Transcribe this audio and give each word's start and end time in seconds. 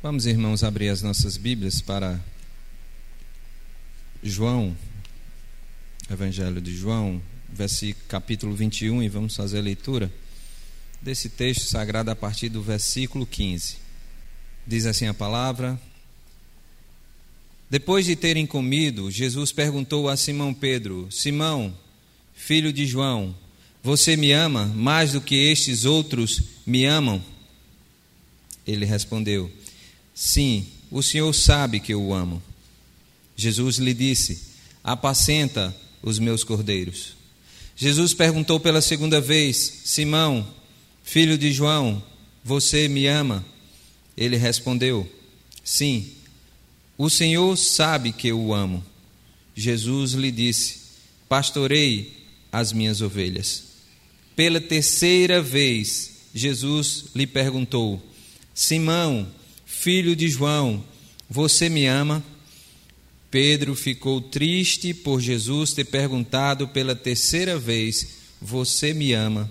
Vamos, 0.00 0.26
irmãos, 0.26 0.62
abrir 0.62 0.90
as 0.90 1.02
nossas 1.02 1.36
Bíblias 1.36 1.80
para 1.80 2.24
João, 4.22 4.76
Evangelho 6.08 6.60
de 6.60 6.72
João, 6.72 7.20
versículo, 7.52 8.06
capítulo 8.06 8.54
21, 8.54 9.02
e 9.02 9.08
vamos 9.08 9.34
fazer 9.34 9.58
a 9.58 9.62
leitura 9.62 10.08
desse 11.02 11.28
texto 11.28 11.62
sagrado 11.62 12.12
a 12.12 12.14
partir 12.14 12.48
do 12.48 12.62
versículo 12.62 13.26
15. 13.26 13.78
Diz 14.64 14.86
assim 14.86 15.08
a 15.08 15.14
palavra: 15.14 15.76
Depois 17.68 18.06
de 18.06 18.14
terem 18.14 18.46
comido, 18.46 19.10
Jesus 19.10 19.50
perguntou 19.50 20.08
a 20.08 20.16
Simão 20.16 20.54
Pedro: 20.54 21.08
Simão, 21.10 21.76
filho 22.36 22.72
de 22.72 22.86
João, 22.86 23.34
você 23.82 24.16
me 24.16 24.30
ama 24.30 24.64
mais 24.64 25.10
do 25.10 25.20
que 25.20 25.34
estes 25.34 25.84
outros 25.84 26.40
me 26.64 26.84
amam? 26.84 27.20
Ele 28.64 28.84
respondeu: 28.84 29.50
Sim, 30.18 30.66
o 30.90 31.00
Senhor 31.00 31.32
sabe 31.32 31.78
que 31.78 31.94
eu 31.94 32.02
o 32.02 32.12
amo. 32.12 32.42
Jesus 33.36 33.76
lhe 33.76 33.94
disse: 33.94 34.46
Apacenta 34.82 35.72
os 36.02 36.18
meus 36.18 36.42
cordeiros. 36.42 37.14
Jesus 37.76 38.14
perguntou 38.14 38.58
pela 38.58 38.80
segunda 38.80 39.20
vez: 39.20 39.82
Simão, 39.84 40.44
filho 41.04 41.38
de 41.38 41.52
João, 41.52 42.02
você 42.42 42.88
me 42.88 43.06
ama? 43.06 43.46
Ele 44.16 44.36
respondeu: 44.36 45.08
Sim, 45.62 46.08
o 46.96 47.08
Senhor 47.08 47.56
sabe 47.56 48.10
que 48.10 48.26
eu 48.26 48.40
o 48.40 48.52
amo. 48.52 48.84
Jesus 49.54 50.14
lhe 50.14 50.32
disse: 50.32 50.80
Pastorei 51.28 52.26
as 52.50 52.72
minhas 52.72 53.00
ovelhas. 53.00 53.62
Pela 54.34 54.60
terceira 54.60 55.40
vez, 55.40 56.10
Jesus 56.34 57.04
lhe 57.14 57.24
perguntou: 57.24 58.02
Simão, 58.52 59.37
filho 59.80 60.16
de 60.16 60.28
João, 60.28 60.84
você 61.30 61.68
me 61.68 61.86
ama? 61.86 62.24
Pedro 63.30 63.76
ficou 63.76 64.20
triste 64.20 64.92
por 64.92 65.20
Jesus 65.20 65.72
ter 65.72 65.84
perguntado 65.84 66.66
pela 66.66 66.96
terceira 66.96 67.56
vez: 67.56 68.08
Você 68.42 68.92
me 68.92 69.12
ama? 69.12 69.48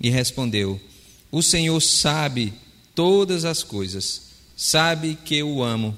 E 0.00 0.08
respondeu: 0.08 0.80
O 1.32 1.42
Senhor 1.42 1.80
sabe 1.80 2.52
todas 2.94 3.44
as 3.44 3.64
coisas, 3.64 4.22
sabe 4.56 5.18
que 5.24 5.36
eu 5.36 5.48
o 5.50 5.64
amo. 5.64 5.96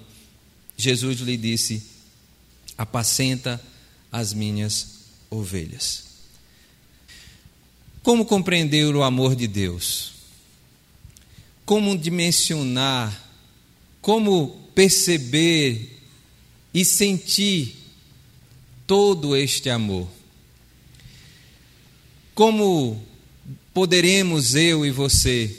Jesus 0.76 1.20
lhe 1.20 1.36
disse: 1.36 1.82
Apacenta 2.76 3.62
as 4.10 4.32
minhas 4.32 5.04
ovelhas. 5.28 6.04
Como 8.02 8.24
compreender 8.24 8.94
o 8.94 9.02
amor 9.02 9.36
de 9.36 9.46
Deus? 9.46 10.12
Como 11.66 11.98
dimensionar? 11.98 13.27
Como 14.08 14.48
perceber 14.74 16.00
e 16.72 16.82
sentir 16.82 17.76
todo 18.86 19.36
este 19.36 19.68
amor. 19.68 20.08
Como 22.34 23.02
poderemos 23.74 24.54
eu 24.54 24.86
e 24.86 24.90
você 24.90 25.54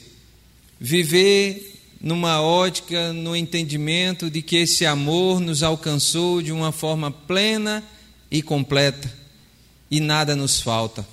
viver 0.80 1.80
numa 2.02 2.42
ótica, 2.42 3.14
no 3.14 3.36
entendimento 3.36 4.32
de 4.32 4.42
que 4.42 4.56
esse 4.56 4.84
amor 4.84 5.40
nos 5.40 5.62
alcançou 5.62 6.42
de 6.42 6.52
uma 6.52 6.72
forma 6.72 7.12
plena 7.12 7.84
e 8.32 8.42
completa 8.42 9.16
e 9.92 10.00
nada 10.00 10.36
nos 10.36 10.60
falta? 10.60 11.08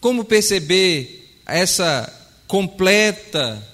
Como 0.00 0.24
perceber 0.24 1.38
essa 1.46 2.12
completa 2.48 3.73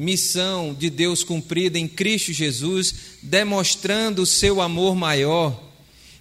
missão 0.00 0.72
de 0.72 0.88
Deus 0.88 1.22
cumprida 1.22 1.78
em 1.78 1.86
Cristo 1.86 2.32
Jesus, 2.32 2.94
demonstrando 3.22 4.22
o 4.22 4.26
seu 4.26 4.62
amor 4.62 4.96
maior, 4.96 5.62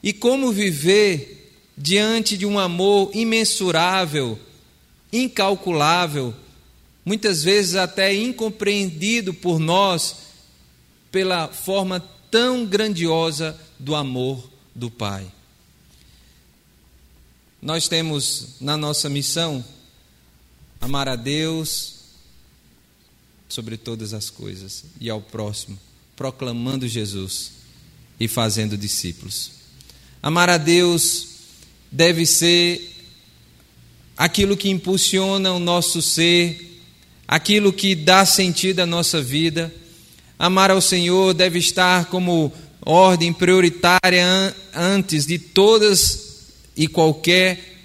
e 0.04 0.12
como 0.12 0.52
viver 0.52 1.54
diante 1.78 2.38
de 2.38 2.46
um 2.46 2.60
amor 2.60 3.10
imensurável, 3.14 4.38
incalculável, 5.14 6.36
muitas 7.06 7.42
vezes 7.42 7.76
até 7.76 8.14
incompreendido 8.14 9.34
por 9.34 9.60
nós, 9.60 10.16
pela 11.10 11.48
forma 11.48 12.02
tão 12.30 12.66
grandiosa 12.66 13.58
do 13.80 13.96
amor 13.96 14.50
do 14.76 14.92
Pai. 14.92 15.26
Nós 17.62 17.88
temos 17.88 18.58
na 18.60 18.76
nossa 18.76 19.08
missão 19.10 19.64
amar 20.82 21.08
a 21.08 21.16
Deus, 21.16 21.99
sobre 23.50 23.76
todas 23.76 24.14
as 24.14 24.30
coisas 24.30 24.86
e 25.02 25.10
ao 25.10 25.20
próximo, 25.20 25.78
proclamando 26.16 26.88
Jesus 26.88 27.52
e 28.20 28.28
fazendo 28.28 28.78
discípulos. 28.78 29.52
Amar 30.22 30.50
a 30.50 30.58
Deus 30.58 31.28
deve 31.92 32.26
ser 32.26 32.96
aquilo 34.16 34.56
que 34.56 34.70
impulsiona 34.70 35.52
o 35.52 35.60
nosso 35.60 36.02
ser, 36.02 36.84
aquilo 37.28 37.74
que 37.74 37.96
dá 37.96 38.26
sentido 38.26 38.82
à 38.82 38.86
nossa 38.86 39.22
vida. 39.22 39.74
Amar 40.38 40.70
ao 40.70 40.82
Senhor 40.82 41.34
deve 41.34 41.58
estar 41.58 42.06
como 42.06 42.54
ordem 42.86 43.34
prioritária 43.34 44.56
antes 44.74 45.26
de 45.26 45.40
todas 45.40 46.52
e 46.78 46.88
qualquer 46.88 47.78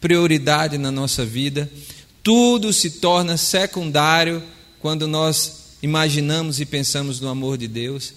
prioridade 0.00 0.78
na 0.78 0.90
nossa 0.90 1.24
vida. 1.24 1.70
Tudo 2.22 2.72
se 2.72 2.92
torna 2.92 3.36
secundário 3.36 4.42
quando 4.80 5.06
nós 5.06 5.76
imaginamos 5.82 6.60
e 6.60 6.66
pensamos 6.66 7.20
no 7.20 7.28
amor 7.28 7.56
de 7.58 7.68
Deus. 7.68 8.12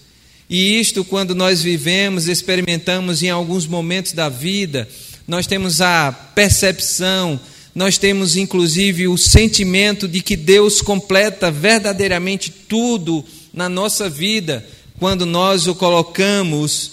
E 0.50 0.80
isto, 0.80 1.04
quando 1.04 1.34
nós 1.34 1.62
vivemos, 1.62 2.28
experimentamos 2.28 3.24
em 3.24 3.30
alguns 3.30 3.66
momentos 3.66 4.12
da 4.12 4.30
vida, 4.30 4.88
nós 5.28 5.48
temos 5.48 5.82
a 5.82 6.12
percepção, 6.12 7.40
nós 7.74 7.98
temos 7.98 8.36
inclusive 8.36 9.08
o 9.08 9.18
sentimento 9.18 10.08
de 10.08 10.22
que 10.22 10.36
Deus 10.36 10.82
completa 10.82 11.50
verdadeiramente 11.50 12.52
tudo 12.52 13.24
na 13.54 13.70
nossa 13.70 14.10
vida, 14.10 14.66
quando 15.00 15.26
nós 15.26 15.68
o 15.68 15.76
colocamos, 15.76 16.92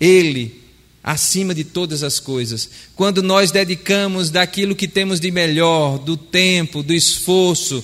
Ele, 0.00 0.60
acima 1.02 1.54
de 1.54 1.64
todas 1.64 2.02
as 2.02 2.20
coisas. 2.20 2.68
Quando 2.94 3.22
nós 3.22 3.50
dedicamos 3.50 4.30
daquilo 4.30 4.76
que 4.76 4.86
temos 4.86 5.18
de 5.18 5.30
melhor, 5.30 5.98
do 5.98 6.16
tempo, 6.16 6.82
do 6.82 6.92
esforço, 6.92 7.82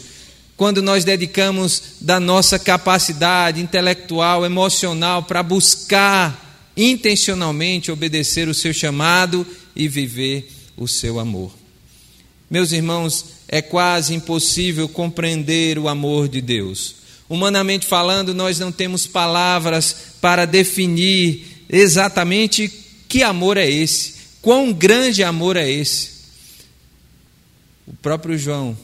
quando 0.58 0.82
nós 0.82 1.04
dedicamos 1.04 1.82
da 2.00 2.18
nossa 2.18 2.58
capacidade 2.58 3.60
intelectual, 3.60 4.44
emocional 4.44 5.22
para 5.22 5.40
buscar 5.40 6.72
intencionalmente 6.76 7.92
obedecer 7.92 8.48
o 8.48 8.54
seu 8.54 8.74
chamado 8.74 9.46
e 9.74 9.86
viver 9.86 10.50
o 10.76 10.88
seu 10.88 11.20
amor. 11.20 11.54
Meus 12.50 12.72
irmãos, 12.72 13.24
é 13.46 13.62
quase 13.62 14.14
impossível 14.14 14.88
compreender 14.88 15.78
o 15.78 15.88
amor 15.88 16.28
de 16.28 16.40
Deus. 16.40 16.96
Humanamente 17.28 17.86
falando, 17.86 18.34
nós 18.34 18.58
não 18.58 18.72
temos 18.72 19.06
palavras 19.06 19.94
para 20.20 20.44
definir 20.44 21.66
exatamente 21.68 22.68
que 23.06 23.22
amor 23.22 23.56
é 23.56 23.70
esse, 23.70 24.14
quão 24.42 24.72
grande 24.72 25.22
amor 25.22 25.56
é 25.56 25.70
esse. 25.70 26.18
O 27.86 27.94
próprio 27.94 28.36
João 28.36 28.76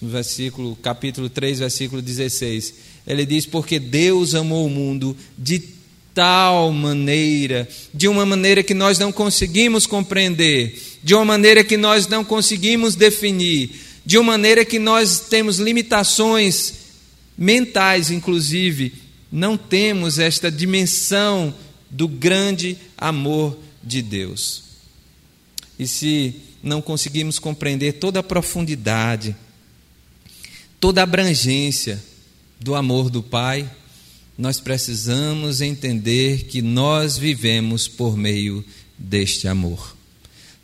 no 0.00 0.08
versículo, 0.08 0.76
capítulo 0.76 1.28
3, 1.28 1.60
versículo 1.60 2.02
16. 2.02 2.74
Ele 3.06 3.24
diz: 3.24 3.46
Porque 3.46 3.78
Deus 3.78 4.34
amou 4.34 4.66
o 4.66 4.70
mundo 4.70 5.16
de 5.38 5.76
tal 6.14 6.72
maneira, 6.72 7.68
de 7.92 8.08
uma 8.08 8.24
maneira 8.24 8.62
que 8.62 8.72
nós 8.72 8.98
não 8.98 9.12
conseguimos 9.12 9.86
compreender, 9.86 10.98
de 11.02 11.14
uma 11.14 11.24
maneira 11.24 11.62
que 11.62 11.76
nós 11.76 12.06
não 12.08 12.24
conseguimos 12.24 12.94
definir, 12.94 13.70
de 14.04 14.16
uma 14.16 14.32
maneira 14.32 14.64
que 14.64 14.78
nós 14.78 15.20
temos 15.20 15.58
limitações 15.58 16.74
mentais, 17.36 18.10
inclusive, 18.10 18.94
não 19.30 19.58
temos 19.58 20.18
esta 20.18 20.50
dimensão 20.50 21.54
do 21.90 22.08
grande 22.08 22.78
amor 22.96 23.58
de 23.82 24.00
Deus. 24.00 24.62
E 25.78 25.86
se 25.86 26.34
não 26.62 26.80
conseguimos 26.80 27.38
compreender 27.38 27.92
toda 27.94 28.20
a 28.20 28.22
profundidade, 28.22 29.36
toda 30.86 31.00
a 31.00 31.02
abrangência 31.02 32.00
do 32.60 32.76
amor 32.76 33.10
do 33.10 33.20
Pai, 33.20 33.68
nós 34.38 34.60
precisamos 34.60 35.60
entender 35.60 36.44
que 36.44 36.62
nós 36.62 37.18
vivemos 37.18 37.88
por 37.88 38.16
meio 38.16 38.64
deste 38.96 39.48
amor. 39.48 39.96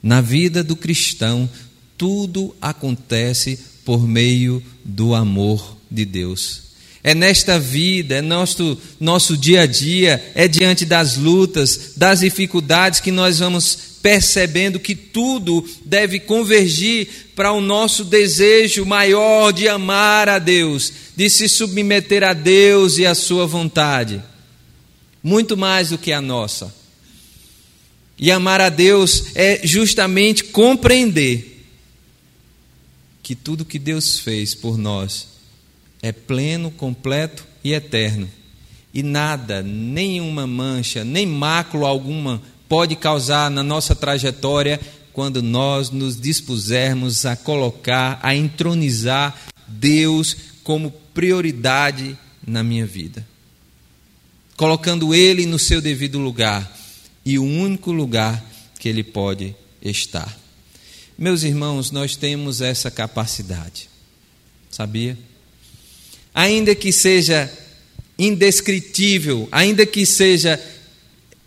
Na 0.01 0.21
vida 0.21 0.63
do 0.63 0.77
cristão, 0.77 1.51
tudo 1.99 2.55
acontece 2.63 3.59
por 3.85 4.07
meio 4.07 4.63
do 4.85 5.13
amor 5.13 5.77
de 5.91 6.05
Deus. 6.05 6.72
É 7.05 7.15
nesta 7.15 7.59
vida, 7.59 8.17
é 8.17 8.23
nosso, 8.23 8.79
nosso 9.01 9.37
dia 9.37 9.63
a 9.63 9.67
dia, 9.67 10.33
é 10.37 10.47
diante 10.47 10.87
das 10.87 11.17
lutas, 11.17 11.95
das 11.97 12.21
dificuldades 12.21 13.01
que 13.01 13.11
nós 13.11 13.41
vamos 13.41 13.77
percebendo 14.01 14.79
que 14.79 14.95
tudo 14.95 15.69
deve 15.85 16.21
convergir 16.21 17.09
para 17.35 17.53
o 17.53 17.61
nosso 17.61 18.05
desejo 18.05 18.85
maior 18.85 19.53
de 19.53 19.69
amar 19.69 20.29
a 20.29 20.39
Deus, 20.39 20.93
de 21.17 21.29
se 21.29 21.49
submeter 21.49 22.23
a 22.23 22.33
Deus 22.33 22.99
e 22.99 23.07
a 23.07 23.17
sua 23.17 23.47
vontade, 23.47 24.23
muito 25.21 25.57
mais 25.57 25.89
do 25.89 25.99
que 25.99 26.13
a 26.13 26.21
nossa. 26.21 26.73
E 28.17 28.31
amar 28.31 28.61
a 28.61 28.69
Deus 28.69 29.35
é 29.35 29.61
justamente 29.65 30.45
compreender 30.45 31.65
que 33.23 33.35
tudo 33.35 33.65
que 33.65 33.79
Deus 33.79 34.21
fez 34.21 34.55
por 34.55 34.79
nós 34.79 35.32
é 36.03 36.11
pleno, 36.11 36.71
completo 36.73 37.47
e 37.63 37.73
eterno. 37.73 38.29
E 38.93 39.03
nada, 39.03 39.63
nenhuma 39.63 40.47
mancha, 40.47 41.05
nem 41.05 41.25
mácula 41.25 41.89
alguma 41.89 42.43
pode 42.69 42.97
causar 42.97 43.51
na 43.51 43.63
nossa 43.63 43.95
trajetória 43.95 44.81
quando 45.13 45.43
nós 45.43 45.91
nos 45.91 46.21
dispusermos 46.21 47.25
a 47.25 47.37
colocar, 47.37 48.19
a 48.23 48.35
entronizar 48.35 49.39
Deus 49.69 50.37
como 50.65 50.91
prioridade 50.91 52.19
na 52.47 52.63
minha 52.63 52.87
vida. 52.87 53.27
Colocando 54.57 55.15
Ele 55.15 55.47
no 55.47 55.59
seu 55.59 55.81
devido 55.81 56.19
lugar 56.19 56.71
e 57.25 57.39
o 57.39 57.45
único 57.45 57.93
lugar 57.93 58.43
que 58.79 58.89
Ele 58.89 59.03
pode 59.03 59.55
estar. 59.81 60.37
Meus 61.17 61.43
irmãos, 61.43 61.91
nós 61.91 62.17
temos 62.17 62.61
essa 62.61 62.91
capacidade, 62.91 63.89
sabia? 64.71 65.17
Ainda 66.35 66.75
que 66.75 66.93
seja 66.93 67.53
indescritível, 68.19 69.49
ainda 69.51 69.85
que 69.85 70.07
seja 70.07 70.61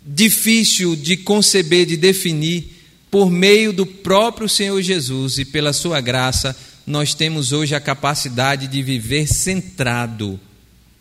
difícil 0.06 0.94
de 0.94 1.16
conceber, 1.16 1.86
de 1.86 1.96
definir, 1.96 2.76
por 3.10 3.30
meio 3.30 3.72
do 3.72 3.86
próprio 3.86 4.48
Senhor 4.48 4.80
Jesus 4.82 5.38
e 5.38 5.44
pela 5.44 5.72
sua 5.72 6.00
graça, 6.00 6.56
nós 6.86 7.14
temos 7.14 7.52
hoje 7.52 7.74
a 7.74 7.80
capacidade 7.80 8.68
de 8.68 8.82
viver 8.82 9.26
centrado 9.26 10.38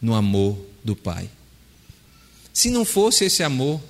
no 0.02 0.16
amor 0.16 0.58
do 0.84 0.96
Pai. 0.96 1.30
Se 2.54 2.70
não 2.70 2.86
fosse 2.86 3.26
esse 3.26 3.44
amor, 3.44 3.82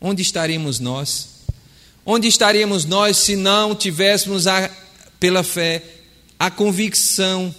onde 0.00 0.20
estaríamos 0.20 0.80
nós? 0.80 1.28
Onde 2.04 2.26
estaríamos 2.28 2.84
nós 2.84 3.16
se 3.18 3.36
não 3.36 3.74
tivéssemos, 3.74 4.46
a, 4.46 4.70
pela 5.18 5.42
fé, 5.42 5.82
a 6.38 6.50
convicção 6.50 7.54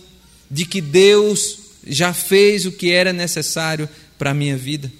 de 0.49 0.65
que 0.65 0.81
Deus 0.81 1.60
já 1.85 2.13
fez 2.13 2.65
o 2.65 2.71
que 2.71 2.91
era 2.91 3.11
necessário 3.11 3.89
para 4.17 4.31
a 4.31 4.33
minha 4.33 4.57
vida? 4.57 4.91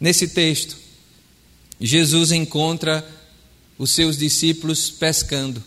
Nesse 0.00 0.28
texto, 0.28 0.76
Jesus 1.80 2.32
encontra 2.32 3.06
os 3.78 3.90
seus 3.90 4.16
discípulos 4.16 4.90
pescando, 4.90 5.62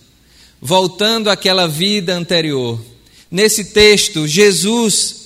voltando 0.61 1.29
àquela 1.29 1.67
vida 1.67 2.15
anterior. 2.15 2.83
Nesse 3.29 3.65
texto, 3.65 4.27
Jesus 4.27 5.25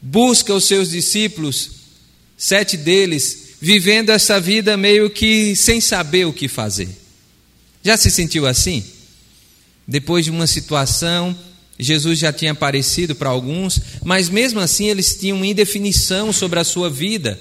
busca 0.00 0.52
os 0.52 0.64
seus 0.64 0.90
discípulos, 0.90 1.70
sete 2.36 2.76
deles, 2.76 3.56
vivendo 3.60 4.10
essa 4.10 4.40
vida 4.40 4.76
meio 4.76 5.08
que 5.08 5.54
sem 5.54 5.80
saber 5.80 6.26
o 6.26 6.32
que 6.32 6.48
fazer. 6.48 6.88
Já 7.82 7.96
se 7.96 8.10
sentiu 8.10 8.46
assim? 8.46 8.84
Depois 9.86 10.24
de 10.24 10.30
uma 10.30 10.46
situação, 10.46 11.36
Jesus 11.82 12.18
já 12.18 12.32
tinha 12.32 12.52
aparecido 12.52 13.14
para 13.14 13.28
alguns, 13.28 13.80
mas 14.04 14.28
mesmo 14.28 14.60
assim 14.60 14.86
eles 14.86 15.16
tinham 15.16 15.44
indefinição 15.44 16.32
sobre 16.32 16.60
a 16.60 16.64
sua 16.64 16.88
vida 16.88 17.38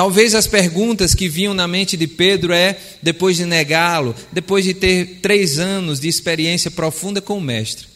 Talvez 0.00 0.34
as 0.34 0.46
perguntas 0.46 1.14
que 1.14 1.28
vinham 1.28 1.52
na 1.52 1.68
mente 1.68 1.94
de 1.94 2.06
Pedro 2.06 2.54
é, 2.54 2.78
depois 3.02 3.36
de 3.36 3.44
negá-lo, 3.44 4.14
depois 4.32 4.64
de 4.64 4.72
ter 4.72 5.18
três 5.20 5.58
anos 5.58 6.00
de 6.00 6.08
experiência 6.08 6.70
profunda 6.70 7.20
com 7.20 7.36
o 7.36 7.40
Mestre, 7.40 7.86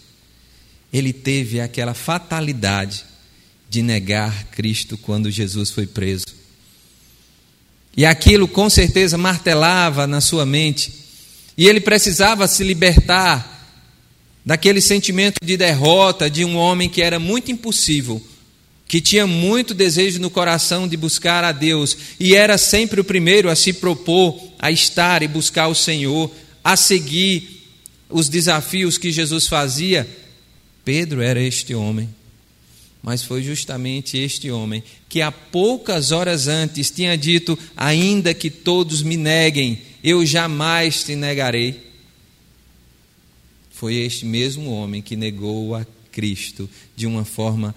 ele 0.92 1.14
teve 1.14 1.60
aquela 1.60 1.94
fatalidade 1.94 3.06
de 3.70 3.80
negar 3.80 4.44
Cristo 4.48 4.98
quando 4.98 5.30
Jesus 5.30 5.70
foi 5.70 5.86
preso. 5.86 6.26
E 7.96 8.04
aquilo 8.04 8.46
com 8.46 8.68
certeza 8.68 9.16
martelava 9.16 10.06
na 10.06 10.20
sua 10.20 10.44
mente, 10.44 10.92
e 11.56 11.66
ele 11.66 11.80
precisava 11.80 12.46
se 12.46 12.62
libertar 12.64 13.53
daquele 14.44 14.80
sentimento 14.80 15.36
de 15.42 15.56
derrota 15.56 16.28
de 16.28 16.44
um 16.44 16.56
homem 16.56 16.88
que 16.88 17.02
era 17.02 17.18
muito 17.18 17.50
impossível 17.50 18.22
que 18.86 19.00
tinha 19.00 19.26
muito 19.26 19.74
desejo 19.74 20.20
no 20.20 20.30
coração 20.30 20.86
de 20.86 20.96
buscar 20.96 21.42
a 21.42 21.52
Deus 21.52 21.96
e 22.20 22.34
era 22.34 22.58
sempre 22.58 23.00
o 23.00 23.04
primeiro 23.04 23.50
a 23.50 23.56
se 23.56 23.72
propor 23.72 24.38
a 24.58 24.70
estar 24.70 25.22
e 25.22 25.28
buscar 25.28 25.68
o 25.68 25.74
Senhor, 25.74 26.30
a 26.62 26.76
seguir 26.76 27.66
os 28.08 28.28
desafios 28.28 28.96
que 28.96 29.10
Jesus 29.10 29.46
fazia, 29.46 30.08
Pedro 30.84 31.22
era 31.22 31.42
este 31.42 31.74
homem. 31.74 32.08
Mas 33.02 33.22
foi 33.22 33.42
justamente 33.42 34.16
este 34.16 34.50
homem 34.50 34.82
que 35.08 35.20
há 35.20 35.30
poucas 35.30 36.10
horas 36.10 36.48
antes 36.48 36.90
tinha 36.90 37.18
dito: 37.18 37.58
Ainda 37.76 38.32
que 38.32 38.48
todos 38.48 39.02
me 39.02 39.16
neguem, 39.16 39.82
eu 40.02 40.24
jamais 40.24 41.04
te 41.04 41.14
negarei. 41.14 41.92
Foi 43.84 43.96
este 43.96 44.24
mesmo 44.24 44.70
homem 44.70 45.02
que 45.02 45.14
negou 45.14 45.74
a 45.74 45.86
Cristo 46.10 46.70
de 46.96 47.06
uma 47.06 47.22
forma 47.22 47.74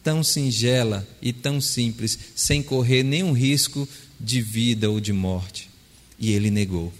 tão 0.00 0.22
singela 0.22 1.04
e 1.20 1.32
tão 1.32 1.60
simples, 1.60 2.16
sem 2.36 2.62
correr 2.62 3.02
nenhum 3.02 3.32
risco 3.32 3.88
de 4.20 4.40
vida 4.40 4.88
ou 4.88 5.00
de 5.00 5.12
morte. 5.12 5.68
E 6.16 6.30
ele 6.30 6.48
negou. 6.48 6.92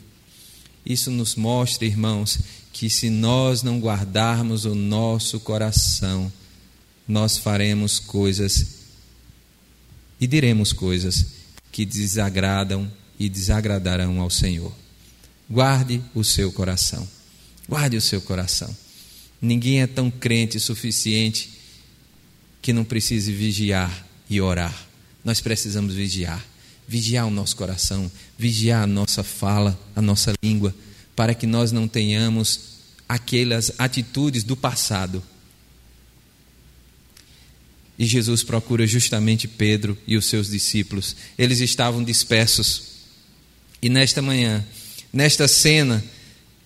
Isso 0.84 1.08
nos 1.08 1.36
mostra, 1.36 1.86
irmãos, 1.86 2.40
que 2.72 2.90
se 2.90 3.10
nós 3.10 3.62
não 3.62 3.78
guardarmos 3.78 4.64
o 4.64 4.74
nosso 4.74 5.38
coração, 5.38 6.32
nós 7.06 7.38
faremos 7.38 8.00
coisas 8.00 8.66
e 10.20 10.26
diremos 10.26 10.72
coisas 10.72 11.26
que 11.70 11.84
desagradam 11.84 12.90
e 13.20 13.28
desagradarão 13.28 14.20
ao 14.20 14.30
Senhor. 14.30 14.72
Guarde 15.48 16.02
o 16.12 16.24
seu 16.24 16.50
coração. 16.50 17.06
Guarde 17.68 17.96
o 17.96 18.00
seu 18.00 18.20
coração. 18.20 18.74
Ninguém 19.40 19.82
é 19.82 19.86
tão 19.86 20.10
crente 20.10 20.58
suficiente 20.60 21.50
que 22.62 22.72
não 22.72 22.84
precise 22.84 23.32
vigiar 23.32 24.06
e 24.28 24.40
orar. 24.40 24.86
Nós 25.24 25.40
precisamos 25.40 25.94
vigiar, 25.94 26.44
vigiar 26.86 27.26
o 27.26 27.30
nosso 27.30 27.56
coração, 27.56 28.10
vigiar 28.38 28.82
a 28.82 28.86
nossa 28.86 29.22
fala, 29.22 29.78
a 29.94 30.02
nossa 30.02 30.32
língua, 30.42 30.74
para 31.14 31.34
que 31.34 31.46
nós 31.46 31.72
não 31.72 31.88
tenhamos 31.88 32.76
aquelas 33.08 33.72
atitudes 33.78 34.42
do 34.44 34.56
passado. 34.56 35.22
E 37.98 38.04
Jesus 38.04 38.42
procura 38.42 38.86
justamente 38.86 39.48
Pedro 39.48 39.96
e 40.06 40.16
os 40.16 40.26
seus 40.26 40.50
discípulos. 40.50 41.16
Eles 41.38 41.60
estavam 41.60 42.04
dispersos. 42.04 42.82
E 43.80 43.88
nesta 43.88 44.20
manhã, 44.20 44.64
nesta 45.12 45.48
cena 45.48 46.04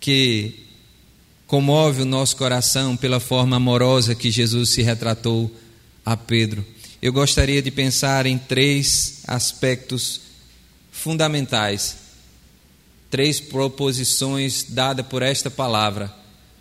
que 0.01 0.67
comove 1.51 2.03
o 2.03 2.07
nosso 2.07 2.37
coração 2.37 2.97
pela 2.97 3.19
forma 3.19 3.57
amorosa 3.57 4.15
que 4.15 4.31
Jesus 4.31 4.71
se 4.71 4.83
retratou 4.83 5.53
a 6.07 6.17
Pedro. 6.17 6.65
Eu 7.03 7.13
gostaria 7.13 7.61
de 7.61 7.73
pensar 7.73 8.25
em 8.25 8.39
três 8.39 9.23
aspectos 9.27 10.21
fundamentais, 10.93 11.97
três 13.11 13.41
proposições 13.41 14.65
dadas 14.69 15.05
por 15.09 15.23
esta 15.23 15.51
palavra, 15.51 16.15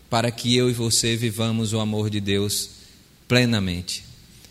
para 0.10 0.31
que 0.31 0.58
eu 0.58 0.72
e 0.72 0.74
você 0.74 1.15
vivamos 1.15 1.72
o 1.72 1.79
amor 1.79 2.10
de 2.10 2.19
Deus 2.19 2.72
plenamente. 3.27 4.03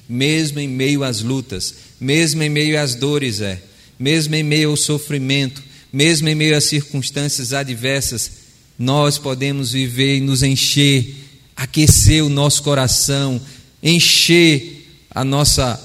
Mesmo 0.09 0.61
em 0.61 0.69
meio 0.69 1.03
às 1.03 1.21
lutas, 1.21 1.75
mesmo 1.99 2.45
em 2.45 2.49
meio 2.49 2.81
às 2.81 2.95
dores, 2.95 3.41
é, 3.41 3.61
mesmo 3.99 4.37
em 4.37 4.45
meio 4.45 4.71
ao 4.71 4.77
sofrimento, 4.77 5.65
mesmo 5.93 6.29
em 6.29 6.35
meio 6.37 6.57
às 6.57 6.63
circunstâncias 6.63 7.53
adversas, 7.53 8.38
nós 8.79 9.19
podemos 9.19 9.73
viver 9.73 10.19
e 10.19 10.21
nos 10.21 10.43
encher, 10.43 11.15
aquecer 11.57 12.25
o 12.25 12.29
nosso 12.29 12.63
coração, 12.63 13.41
encher 13.83 14.87
a 15.11 15.25
nossa, 15.25 15.83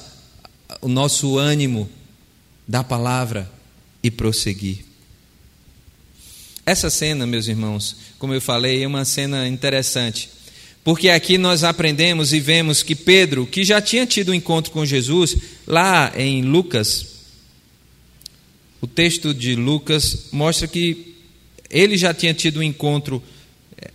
o 0.80 0.88
nosso 0.88 1.38
ânimo 1.38 1.90
da 2.68 2.84
palavra 2.84 3.52
e 4.04 4.12
prosseguir. 4.12 4.86
Essa 6.66 6.90
cena, 6.90 7.26
meus 7.26 7.48
irmãos, 7.48 7.96
como 8.20 8.34
eu 8.34 8.40
falei, 8.40 8.84
é 8.84 8.88
uma 8.88 9.04
cena 9.04 9.48
interessante, 9.48 10.30
porque 10.84 11.10
aqui 11.10 11.38
nós 11.38 11.64
aprendemos 11.64 12.32
e 12.32 12.40
vemos 12.40 12.84
que 12.84 12.96
Pedro, 12.96 13.48
que 13.48 13.64
já 13.64 13.82
tinha 13.82 14.06
tido 14.06 14.32
um 14.32 14.36
encontro 14.36 14.72
com 14.72 14.86
Jesus, 14.86 15.36
lá 15.66 16.14
em 16.16 16.44
Lucas, 16.44 17.08
o 18.80 18.88
texto 18.88 19.34
de 19.34 19.56
Lucas 19.56 20.28
mostra 20.32 20.68
que 20.68 21.13
ele 21.74 21.98
já 21.98 22.14
tinha 22.14 22.36
tido 22.36 22.60
um 22.60 22.64
encontro. 22.64 23.22
Eh, 23.82 23.92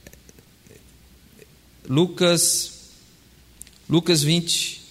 Lucas, 1.89 2.91
Lucas 3.89 4.21
20. 4.21 4.83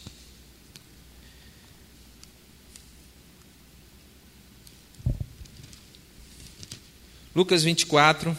Lucas 7.35 7.61
24. 7.61 8.37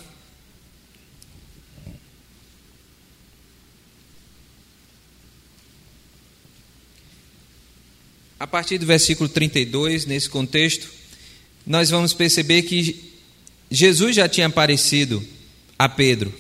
A 8.41 8.47
partir 8.47 8.79
do 8.79 8.87
versículo 8.87 9.29
32, 9.29 10.07
nesse 10.07 10.31
contexto, 10.31 10.89
nós 11.67 11.91
vamos 11.91 12.15
perceber 12.15 12.63
que 12.63 13.08
Jesus 13.71 14.17
já 14.17 14.29
tinha 14.29 14.47
aparecido 14.47 15.25
a 15.79 15.89
Pedro. 15.89 16.33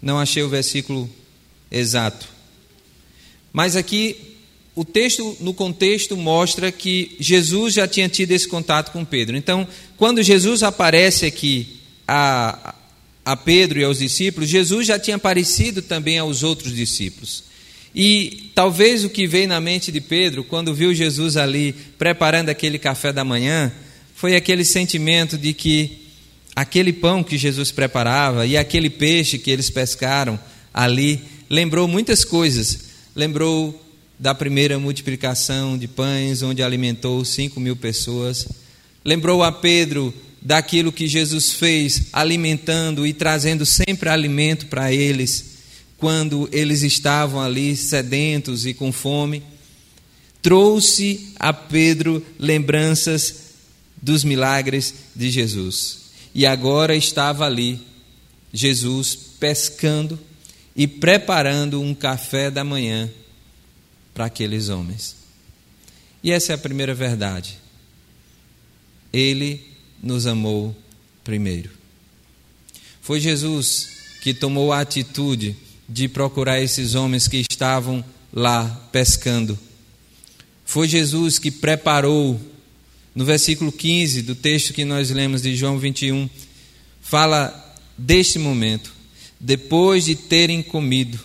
Não 0.00 0.18
achei 0.18 0.42
o 0.42 0.48
versículo 0.48 1.08
exato. 1.70 2.28
Mas 3.52 3.76
aqui 3.76 4.32
o 4.74 4.84
texto, 4.84 5.36
no 5.40 5.52
contexto, 5.52 6.16
mostra 6.16 6.72
que 6.72 7.14
Jesus 7.20 7.74
já 7.74 7.86
tinha 7.86 8.08
tido 8.08 8.32
esse 8.32 8.48
contato 8.48 8.90
com 8.90 9.04
Pedro. 9.04 9.36
Então, 9.36 9.68
quando 9.98 10.22
Jesus 10.22 10.62
aparece 10.62 11.26
aqui 11.26 11.76
a, 12.08 12.74
a 13.22 13.36
Pedro 13.36 13.78
e 13.78 13.84
aos 13.84 13.98
discípulos, 13.98 14.48
Jesus 14.48 14.86
já 14.86 14.98
tinha 14.98 15.16
aparecido 15.16 15.82
também 15.82 16.18
aos 16.18 16.42
outros 16.42 16.74
discípulos. 16.74 17.44
E 17.94 18.50
talvez 18.54 19.04
o 19.04 19.10
que 19.10 19.26
veio 19.26 19.46
na 19.46 19.60
mente 19.60 19.92
de 19.92 20.00
Pedro, 20.00 20.42
quando 20.42 20.74
viu 20.74 20.94
Jesus 20.94 21.36
ali 21.36 21.74
preparando 21.98 22.48
aquele 22.48 22.78
café 22.78 23.12
da 23.12 23.22
manhã, 23.22 23.70
foi 24.22 24.36
aquele 24.36 24.64
sentimento 24.64 25.36
de 25.36 25.52
que 25.52 25.98
aquele 26.54 26.92
pão 26.92 27.24
que 27.24 27.36
Jesus 27.36 27.72
preparava 27.72 28.46
e 28.46 28.56
aquele 28.56 28.88
peixe 28.88 29.36
que 29.36 29.50
eles 29.50 29.68
pescaram 29.68 30.38
ali 30.72 31.20
lembrou 31.50 31.88
muitas 31.88 32.24
coisas. 32.24 32.78
Lembrou 33.16 33.84
da 34.16 34.32
primeira 34.32 34.78
multiplicação 34.78 35.76
de 35.76 35.88
pães, 35.88 36.40
onde 36.40 36.62
alimentou 36.62 37.24
cinco 37.24 37.58
mil 37.58 37.74
pessoas. 37.74 38.46
Lembrou 39.04 39.42
a 39.42 39.50
Pedro 39.50 40.14
daquilo 40.40 40.92
que 40.92 41.08
Jesus 41.08 41.54
fez, 41.54 42.02
alimentando 42.12 43.04
e 43.04 43.12
trazendo 43.12 43.66
sempre 43.66 44.08
alimento 44.08 44.66
para 44.66 44.92
eles, 44.92 45.46
quando 45.98 46.48
eles 46.52 46.82
estavam 46.82 47.40
ali 47.40 47.74
sedentos 47.74 48.66
e 48.66 48.72
com 48.72 48.92
fome. 48.92 49.42
Trouxe 50.40 51.32
a 51.40 51.52
Pedro 51.52 52.24
lembranças 52.38 53.41
dos 54.02 54.24
milagres 54.24 54.92
de 55.16 55.30
Jesus. 55.30 56.10
E 56.34 56.44
agora 56.44 56.96
estava 56.96 57.46
ali, 57.46 57.80
Jesus 58.52 59.16
pescando 59.38 60.18
e 60.74 60.86
preparando 60.86 61.80
um 61.80 61.94
café 61.94 62.50
da 62.50 62.64
manhã 62.64 63.08
para 64.12 64.26
aqueles 64.26 64.68
homens. 64.68 65.16
E 66.22 66.30
essa 66.30 66.52
é 66.52 66.54
a 66.54 66.58
primeira 66.58 66.94
verdade. 66.94 67.58
Ele 69.12 69.60
nos 70.02 70.26
amou 70.26 70.76
primeiro. 71.22 71.70
Foi 73.00 73.20
Jesus 73.20 73.88
que 74.22 74.32
tomou 74.32 74.72
a 74.72 74.80
atitude 74.80 75.56
de 75.88 76.08
procurar 76.08 76.60
esses 76.60 76.94
homens 76.94 77.28
que 77.28 77.44
estavam 77.50 78.04
lá 78.32 78.88
pescando. 78.90 79.58
Foi 80.64 80.88
Jesus 80.88 81.38
que 81.38 81.50
preparou, 81.50 82.40
no 83.14 83.24
versículo 83.24 83.70
15 83.70 84.22
do 84.22 84.34
texto 84.34 84.72
que 84.72 84.84
nós 84.84 85.10
lemos 85.10 85.42
de 85.42 85.54
João 85.54 85.78
21, 85.78 86.28
fala 87.00 87.76
deste 87.96 88.38
momento, 88.38 88.92
depois 89.38 90.04
de 90.04 90.14
terem 90.14 90.62
comido, 90.62 91.18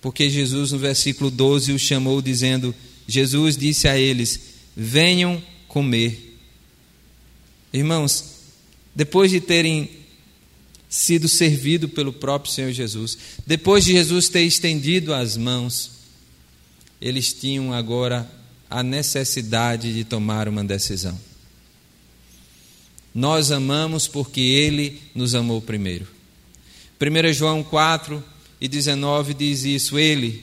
porque 0.00 0.28
Jesus, 0.28 0.72
no 0.72 0.78
versículo 0.78 1.30
12, 1.30 1.72
o 1.72 1.78
chamou, 1.78 2.20
dizendo: 2.20 2.74
Jesus 3.06 3.56
disse 3.56 3.86
a 3.86 3.96
eles: 3.96 4.40
Venham 4.76 5.40
comer. 5.68 6.38
Irmãos, 7.72 8.24
depois 8.94 9.30
de 9.30 9.40
terem 9.40 9.88
sido 10.88 11.28
servido 11.28 11.88
pelo 11.88 12.12
próprio 12.12 12.52
Senhor 12.52 12.72
Jesus, 12.72 13.16
depois 13.46 13.84
de 13.84 13.92
Jesus 13.92 14.28
ter 14.28 14.42
estendido 14.42 15.14
as 15.14 15.36
mãos, 15.36 15.92
eles 17.00 17.32
tinham 17.32 17.72
agora 17.72 18.30
a 18.72 18.82
necessidade 18.82 19.92
de 19.92 20.02
tomar 20.02 20.48
uma 20.48 20.64
decisão. 20.64 21.18
Nós 23.14 23.52
amamos 23.52 24.08
porque 24.08 24.40
Ele 24.40 25.00
nos 25.14 25.34
amou 25.34 25.60
primeiro. 25.60 26.06
1 26.98 27.32
João 27.34 27.62
4, 27.62 28.24
e 28.58 28.66
19 28.68 29.34
diz 29.34 29.64
isso: 29.64 29.98
Ele, 29.98 30.42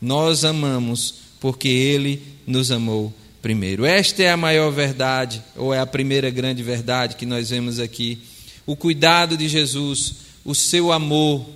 nós 0.00 0.44
amamos 0.44 1.14
porque 1.40 1.68
Ele 1.68 2.22
nos 2.46 2.70
amou 2.70 3.14
primeiro. 3.40 3.86
Esta 3.86 4.22
é 4.22 4.30
a 4.30 4.36
maior 4.36 4.70
verdade, 4.70 5.42
ou 5.56 5.72
é 5.72 5.78
a 5.78 5.86
primeira 5.86 6.28
grande 6.28 6.62
verdade 6.62 7.16
que 7.16 7.24
nós 7.24 7.48
vemos 7.48 7.80
aqui. 7.80 8.18
O 8.66 8.76
cuidado 8.76 9.36
de 9.36 9.48
Jesus, 9.48 10.16
o 10.44 10.54
seu 10.54 10.92
amor, 10.92 11.48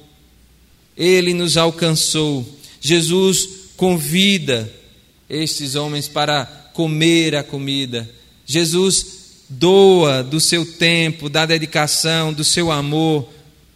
Ele 0.96 1.35
nos 1.35 1.58
alcançou. 1.58 2.46
Jesus 2.80 3.49
convida 3.76 4.73
estes 5.28 5.75
homens 5.75 6.09
para 6.09 6.45
comer 6.73 7.35
a 7.35 7.42
comida. 7.42 8.09
Jesus 8.45 9.16
doa 9.49 10.23
do 10.23 10.40
seu 10.40 10.64
tempo, 10.64 11.28
da 11.28 11.47
dedicação, 11.47 12.33
do 12.33 12.45
seu 12.45 12.71
amor 12.71 13.28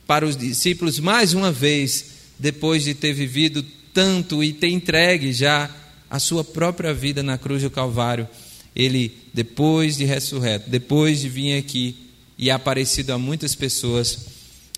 para 0.06 0.26
os 0.26 0.36
discípulos 0.36 0.98
mais 0.98 1.34
uma 1.34 1.52
vez 1.52 2.06
depois 2.38 2.84
de 2.84 2.94
ter 2.94 3.12
vivido 3.12 3.64
tanto 3.92 4.42
e 4.42 4.52
ter 4.52 4.68
entregue 4.68 5.32
já 5.32 5.70
a 6.08 6.18
sua 6.18 6.42
própria 6.42 6.92
vida 6.92 7.22
na 7.22 7.38
cruz 7.38 7.62
do 7.62 7.70
Calvário, 7.70 8.28
ele, 8.74 9.12
depois 9.32 9.96
de 9.96 10.04
ressurreto, 10.04 10.68
depois 10.68 11.20
de 11.20 11.28
vir 11.28 11.58
aqui 11.58 11.94
e 12.36 12.50
aparecido 12.50 13.12
a 13.12 13.18
muitas 13.18 13.54
pessoas, 13.54 14.26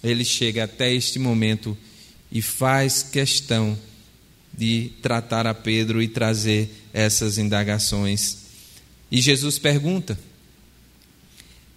ele 0.02 0.24
chega 0.24 0.64
até 0.64 0.92
este 0.92 1.18
momento 1.18 1.76
e 2.30 2.42
faz 2.42 3.02
questão 3.02 3.78
de 4.52 4.92
tratar 5.00 5.46
a 5.46 5.54
Pedro 5.54 6.02
e 6.02 6.08
trazer 6.08 6.70
essas 6.92 7.38
indagações. 7.38 8.38
E 9.10 9.20
Jesus 9.20 9.58
pergunta: 9.58 10.18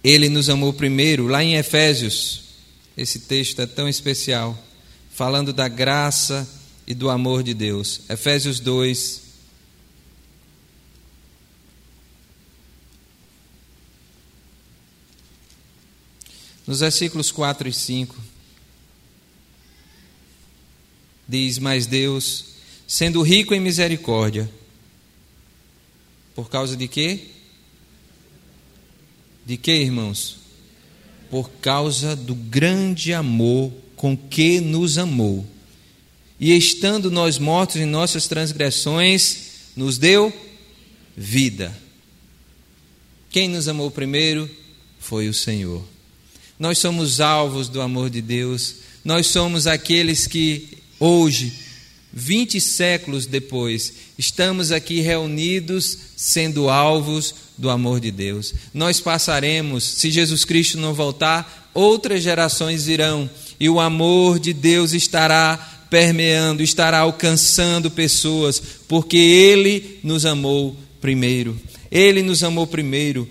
Ele 0.02 0.28
nos 0.28 0.48
amou 0.48 0.72
primeiro, 0.72 1.26
lá 1.26 1.42
em 1.42 1.56
Efésios, 1.56 2.44
esse 2.96 3.20
texto 3.20 3.60
é 3.60 3.66
tão 3.66 3.88
especial 3.88 4.62
falando 5.16 5.50
da 5.50 5.66
graça 5.66 6.46
e 6.86 6.94
do 6.94 7.08
amor 7.08 7.42
de 7.42 7.54
Deus. 7.54 8.02
Efésios 8.08 8.60
2. 8.60 9.22
Nos 16.66 16.80
versículos 16.80 17.30
4 17.30 17.68
e 17.68 17.72
5, 17.72 18.16
diz: 21.26 21.58
Mas 21.58 21.86
Deus, 21.86 22.55
sendo 22.86 23.22
rico 23.22 23.54
em 23.54 23.60
misericórdia, 23.60 24.50
por 26.34 26.50
causa 26.50 26.76
de 26.76 26.86
quê? 26.86 27.20
De 29.44 29.56
quê, 29.56 29.82
irmãos? 29.82 30.36
Por 31.30 31.50
causa 31.60 32.14
do 32.14 32.34
grande 32.34 33.12
amor 33.12 33.72
com 33.96 34.16
que 34.16 34.60
nos 34.60 34.98
amou. 34.98 35.46
E 36.38 36.54
estando 36.54 37.10
nós 37.10 37.38
mortos 37.38 37.76
em 37.76 37.86
nossas 37.86 38.28
transgressões, 38.28 39.72
nos 39.74 39.96
deu 39.96 40.32
vida. 41.16 41.76
Quem 43.30 43.48
nos 43.48 43.68
amou 43.68 43.90
primeiro 43.90 44.48
foi 44.98 45.28
o 45.28 45.34
Senhor. 45.34 45.82
Nós 46.58 46.78
somos 46.78 47.20
alvos 47.20 47.68
do 47.68 47.80
amor 47.80 48.10
de 48.10 48.20
Deus, 48.20 48.76
nós 49.04 49.26
somos 49.26 49.66
aqueles 49.66 50.26
que 50.26 50.78
hoje, 50.98 51.52
vinte 52.12 52.60
séculos 52.60 53.26
depois, 53.26 53.92
estamos 54.18 54.72
aqui 54.72 55.00
reunidos 55.00 55.98
sendo 56.16 56.68
alvos 56.68 57.34
do 57.58 57.70
amor 57.70 58.00
de 58.00 58.10
Deus. 58.10 58.54
Nós 58.72 59.00
passaremos, 59.00 59.84
se 59.84 60.10
Jesus 60.10 60.44
Cristo 60.44 60.78
não 60.78 60.94
voltar, 60.94 61.70
outras 61.74 62.22
gerações 62.22 62.86
virão 62.86 63.28
e 63.58 63.68
o 63.68 63.80
amor 63.80 64.38
de 64.38 64.52
Deus 64.52 64.92
estará 64.92 65.56
permeando, 65.90 66.62
estará 66.62 66.98
alcançando 66.98 67.90
pessoas, 67.90 68.60
porque 68.88 69.16
Ele 69.16 70.00
nos 70.02 70.24
amou 70.26 70.76
primeiro. 71.00 71.58
Ele 71.90 72.22
nos 72.22 72.42
amou 72.42 72.66
primeiro. 72.66 73.28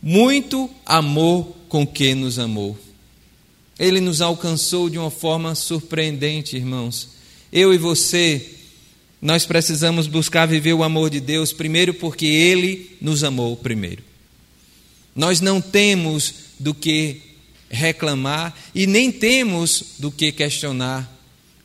Muito 0.00 0.68
amor 0.84 1.54
com 1.68 1.86
que 1.86 2.14
nos 2.14 2.38
amou. 2.38 2.76
Ele 3.78 4.00
nos 4.00 4.20
alcançou 4.20 4.90
de 4.90 4.98
uma 4.98 5.10
forma 5.10 5.54
surpreendente, 5.54 6.56
irmãos. 6.56 7.10
Eu 7.52 7.74
e 7.74 7.78
você, 7.78 8.50
nós 9.20 9.44
precisamos 9.44 10.06
buscar 10.06 10.46
viver 10.46 10.72
o 10.72 10.82
amor 10.82 11.10
de 11.10 11.20
Deus 11.20 11.52
primeiro 11.52 11.92
porque 11.92 12.24
Ele 12.24 12.96
nos 13.00 13.22
amou 13.22 13.56
primeiro. 13.56 14.02
Nós 15.14 15.40
não 15.40 15.60
temos 15.60 16.34
do 16.58 16.72
que 16.72 17.20
reclamar 17.68 18.56
e 18.74 18.86
nem 18.86 19.12
temos 19.12 19.94
do 19.98 20.10
que 20.10 20.32
questionar, 20.32 21.10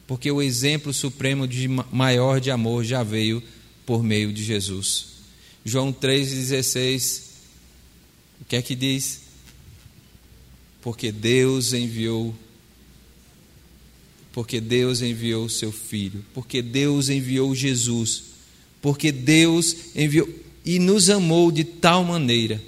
porque 0.05 0.29
o 0.31 0.41
exemplo 0.41 0.93
supremo 0.93 1.47
de 1.47 1.67
maior 1.67 2.39
de 2.41 2.51
amor 2.51 2.83
já 2.83 3.03
veio 3.03 3.41
por 3.85 4.03
meio 4.03 4.33
de 4.33 4.43
Jesus. 4.43 5.07
João 5.63 5.93
3,16, 5.93 7.21
o 8.41 8.45
que 8.45 8.55
é 8.55 8.61
que 8.61 8.75
diz? 8.75 9.21
Porque 10.81 11.11
Deus 11.11 11.73
enviou, 11.73 12.33
porque 14.37 14.61
Deus 14.61 15.01
enviou 15.01 15.45
o 15.45 15.49
seu 15.49 15.71
Filho, 15.71 16.23
porque 16.31 16.61
Deus 16.61 17.09
enviou 17.09 17.55
Jesus 17.55 18.37
porque 18.87 19.11
Deus 19.11 19.75
enviou 19.95 20.29
e 20.63 20.77
nos 20.77 21.09
amou 21.09 21.51
de 21.51 21.63
tal 21.63 22.03
maneira. 22.03 22.61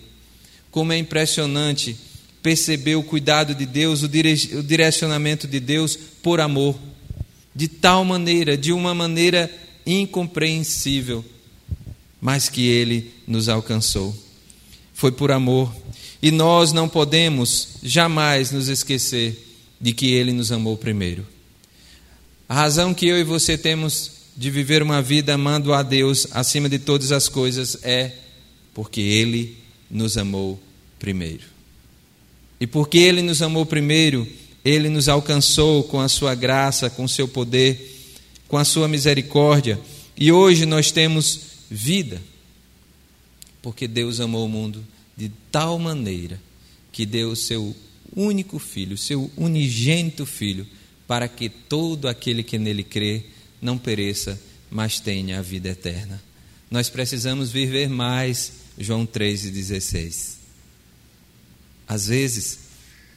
Como 0.71 0.91
é 0.91 0.97
impressionante 0.97 1.95
perceber 2.41 2.95
o 2.95 3.03
cuidado 3.03 3.53
de 3.53 3.67
Deus, 3.67 4.01
o 4.01 4.07
direcionamento 4.07 5.47
de 5.47 5.59
Deus 5.59 5.95
por 6.23 6.41
amor. 6.41 6.75
De 7.53 7.67
tal 7.67 8.03
maneira, 8.03 8.57
de 8.57 8.73
uma 8.73 8.95
maneira 8.95 9.47
incompreensível, 9.85 11.23
mas 12.19 12.49
que 12.49 12.65
Ele 12.65 13.11
nos 13.27 13.47
alcançou. 13.47 14.17
Foi 14.91 15.11
por 15.11 15.31
amor. 15.31 15.71
E 16.19 16.31
nós 16.31 16.73
não 16.73 16.89
podemos 16.89 17.75
jamais 17.83 18.51
nos 18.51 18.69
esquecer 18.69 19.37
de 19.79 19.93
que 19.93 20.07
Ele 20.07 20.33
nos 20.33 20.51
amou 20.51 20.75
primeiro. 20.75 21.38
A 22.49 22.55
razão 22.55 22.95
que 22.95 23.05
eu 23.05 23.19
e 23.19 23.23
você 23.23 23.55
temos 23.55 24.11
de 24.35 24.49
viver 24.49 24.81
uma 24.81 25.03
vida 25.03 25.35
amando 25.35 25.71
a 25.71 25.83
Deus 25.83 26.25
acima 26.31 26.67
de 26.67 26.79
todas 26.79 27.11
as 27.11 27.29
coisas 27.29 27.77
é 27.83 28.11
porque 28.73 28.99
Ele 28.99 29.55
nos 29.87 30.17
amou 30.17 30.59
primeiro. 30.97 31.43
E 32.59 32.65
porque 32.65 32.97
Ele 32.97 33.21
nos 33.21 33.43
amou 33.43 33.67
primeiro, 33.67 34.27
Ele 34.65 34.89
nos 34.89 35.07
alcançou 35.07 35.83
com 35.83 35.99
a 35.99 36.09
Sua 36.09 36.33
graça, 36.33 36.89
com 36.89 37.03
o 37.03 37.09
Seu 37.09 37.27
poder, 37.27 38.17
com 38.47 38.57
a 38.57 38.65
Sua 38.65 38.87
misericórdia. 38.87 39.79
E 40.17 40.31
hoje 40.31 40.65
nós 40.65 40.91
temos 40.91 41.41
vida, 41.69 42.19
porque 43.61 43.87
Deus 43.87 44.19
amou 44.19 44.47
o 44.47 44.49
mundo 44.49 44.83
de 45.15 45.31
tal 45.51 45.77
maneira 45.77 46.41
que 46.91 47.05
deu 47.05 47.29
o 47.29 47.35
Seu 47.35 47.75
único 48.15 48.57
Filho, 48.57 48.95
o 48.95 48.97
Seu 48.97 49.29
unigênito 49.37 50.25
Filho 50.25 50.65
para 51.09 51.27
que 51.27 51.49
todo 51.49 52.07
aquele 52.07 52.43
que 52.43 52.59
nele 52.59 52.83
crê 52.83 53.23
não 53.59 53.79
pereça, 53.79 54.39
mas 54.69 54.99
tenha 54.99 55.39
a 55.39 55.41
vida 55.41 55.69
eterna. 55.69 56.21
Nós 56.69 56.87
precisamos 56.87 57.51
viver 57.51 57.89
mais, 57.89 58.51
João 58.77 59.07
3,16. 59.07 60.35
Às 61.87 62.05
vezes, 62.05 62.59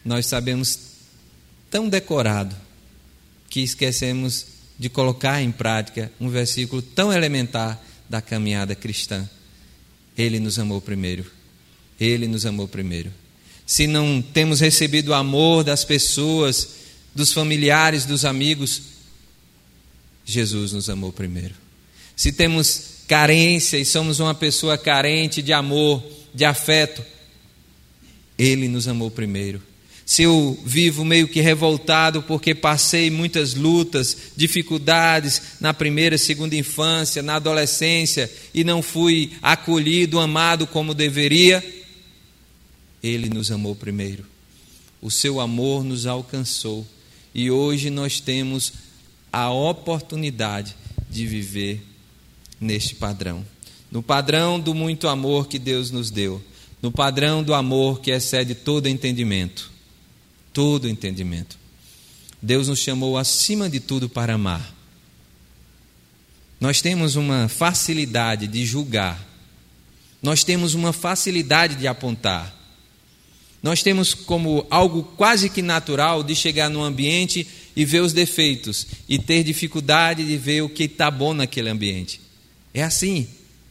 nós 0.02 0.24
sabemos 0.24 0.78
tão 1.70 1.86
decorado 1.86 2.56
que 3.50 3.60
esquecemos 3.60 4.46
de 4.78 4.88
colocar 4.88 5.42
em 5.42 5.52
prática 5.52 6.10
um 6.18 6.30
versículo 6.30 6.80
tão 6.80 7.12
elementar 7.12 7.78
da 8.08 8.22
caminhada 8.22 8.74
cristã. 8.74 9.28
Ele 10.16 10.40
nos 10.40 10.58
amou 10.58 10.80
primeiro. 10.80 11.30
Ele 12.00 12.26
nos 12.26 12.46
amou 12.46 12.66
primeiro. 12.66 13.12
Se 13.66 13.86
não 13.86 14.22
temos 14.22 14.60
recebido 14.60 15.08
o 15.08 15.14
amor 15.14 15.62
das 15.62 15.84
pessoas, 15.84 16.80
dos 17.14 17.32
familiares, 17.32 18.04
dos 18.04 18.24
amigos, 18.24 18.82
Jesus 20.24 20.72
nos 20.72 20.88
amou 20.88 21.12
primeiro. 21.12 21.54
Se 22.16 22.32
temos 22.32 23.02
carência 23.08 23.76
e 23.76 23.84
somos 23.84 24.20
uma 24.20 24.34
pessoa 24.34 24.78
carente 24.78 25.42
de 25.42 25.52
amor, 25.52 26.02
de 26.34 26.44
afeto, 26.44 27.04
Ele 28.38 28.68
nos 28.68 28.88
amou 28.88 29.10
primeiro. 29.10 29.62
Se 30.04 30.22
eu 30.22 30.58
vivo 30.64 31.04
meio 31.04 31.28
que 31.28 31.40
revoltado 31.40 32.22
porque 32.22 32.54
passei 32.54 33.10
muitas 33.10 33.54
lutas, 33.54 34.16
dificuldades 34.36 35.42
na 35.60 35.72
primeira, 35.72 36.18
segunda 36.18 36.56
infância, 36.56 37.22
na 37.22 37.36
adolescência 37.36 38.30
e 38.52 38.64
não 38.64 38.82
fui 38.82 39.32
acolhido, 39.40 40.18
amado 40.18 40.66
como 40.66 40.92
deveria, 40.92 41.64
Ele 43.02 43.28
nos 43.28 43.50
amou 43.50 43.74
primeiro. 43.74 44.24
O 45.00 45.10
seu 45.10 45.40
amor 45.40 45.84
nos 45.84 46.06
alcançou 46.06 46.86
e 47.34 47.50
hoje 47.50 47.90
nós 47.90 48.20
temos 48.20 48.72
a 49.32 49.50
oportunidade 49.50 50.76
de 51.10 51.26
viver 51.26 51.82
neste 52.60 52.94
padrão. 52.94 53.44
No 53.90 54.02
padrão 54.02 54.58
do 54.58 54.74
muito 54.74 55.08
amor 55.08 55.48
que 55.48 55.58
Deus 55.58 55.90
nos 55.90 56.10
deu. 56.10 56.42
No 56.80 56.90
padrão 56.90 57.42
do 57.42 57.54
amor 57.54 58.00
que 58.00 58.10
excede 58.10 58.54
todo 58.54 58.88
entendimento. 58.88 59.70
Todo 60.52 60.88
entendimento. 60.88 61.58
Deus 62.40 62.68
nos 62.68 62.80
chamou 62.80 63.16
acima 63.16 63.68
de 63.68 63.80
tudo 63.80 64.08
para 64.08 64.34
amar. 64.34 64.74
Nós 66.60 66.80
temos 66.80 67.16
uma 67.16 67.48
facilidade 67.48 68.46
de 68.46 68.64
julgar. 68.64 69.20
Nós 70.22 70.44
temos 70.44 70.74
uma 70.74 70.92
facilidade 70.92 71.76
de 71.76 71.86
apontar. 71.86 72.61
Nós 73.62 73.82
temos 73.82 74.12
como 74.12 74.66
algo 74.68 75.04
quase 75.16 75.48
que 75.48 75.62
natural 75.62 76.22
de 76.22 76.34
chegar 76.34 76.68
num 76.68 76.82
ambiente 76.82 77.46
e 77.76 77.84
ver 77.84 78.00
os 78.00 78.12
defeitos 78.12 78.86
e 79.08 79.18
ter 79.18 79.44
dificuldade 79.44 80.24
de 80.24 80.36
ver 80.36 80.62
o 80.62 80.68
que 80.68 80.84
está 80.84 81.10
bom 81.10 81.32
naquele 81.32 81.68
ambiente. 81.68 82.20
É 82.74 82.82
assim, 82.82 83.28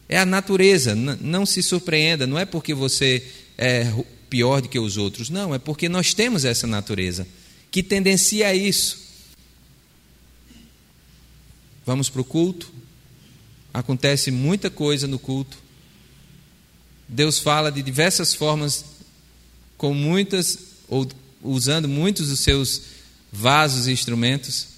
é 0.08 0.18
a 0.18 0.24
natureza. 0.24 0.94
Não 0.94 1.44
se 1.44 1.62
surpreenda, 1.62 2.26
não 2.26 2.38
é 2.38 2.46
porque 2.46 2.72
você 2.72 3.22
é 3.58 3.92
pior 4.30 4.62
do 4.62 4.68
que 4.68 4.78
os 4.78 4.96
outros, 4.96 5.28
não, 5.28 5.54
é 5.54 5.58
porque 5.58 5.90
nós 5.90 6.14
temos 6.14 6.46
essa 6.46 6.66
natureza 6.66 7.28
que 7.70 7.82
tendencia 7.82 8.48
a 8.48 8.54
isso. 8.54 8.98
Vamos 11.84 12.08
para 12.08 12.22
o 12.22 12.24
culto, 12.24 12.72
acontece 13.74 14.30
muita 14.30 14.70
coisa 14.70 15.06
no 15.06 15.18
culto. 15.18 15.58
Deus 17.06 17.38
fala 17.38 17.70
de 17.70 17.82
diversas 17.82 18.34
formas 18.34 18.84
com 19.82 19.92
muitas, 19.92 20.56
ou 20.86 21.10
usando 21.42 21.88
muitos 21.88 22.28
dos 22.28 22.38
seus 22.38 22.82
vasos 23.32 23.88
e 23.88 23.90
instrumentos, 23.90 24.68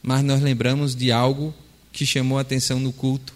mas 0.00 0.22
nós 0.22 0.40
lembramos 0.40 0.94
de 0.94 1.10
algo 1.10 1.52
que 1.90 2.06
chamou 2.06 2.38
a 2.38 2.42
atenção 2.42 2.78
no 2.78 2.92
culto. 2.92 3.34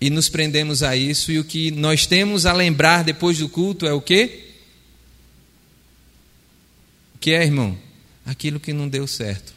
E 0.00 0.10
nos 0.10 0.28
prendemos 0.28 0.82
a 0.82 0.96
isso, 0.96 1.30
e 1.30 1.38
o 1.38 1.44
que 1.44 1.70
nós 1.70 2.04
temos 2.04 2.46
a 2.46 2.52
lembrar 2.52 3.04
depois 3.04 3.38
do 3.38 3.48
culto 3.48 3.86
é 3.86 3.92
o 3.92 4.00
quê? 4.00 4.54
O 7.14 7.18
que 7.20 7.30
é, 7.30 7.44
irmão? 7.44 7.78
Aquilo 8.26 8.58
que 8.58 8.72
não 8.72 8.88
deu 8.88 9.06
certo. 9.06 9.54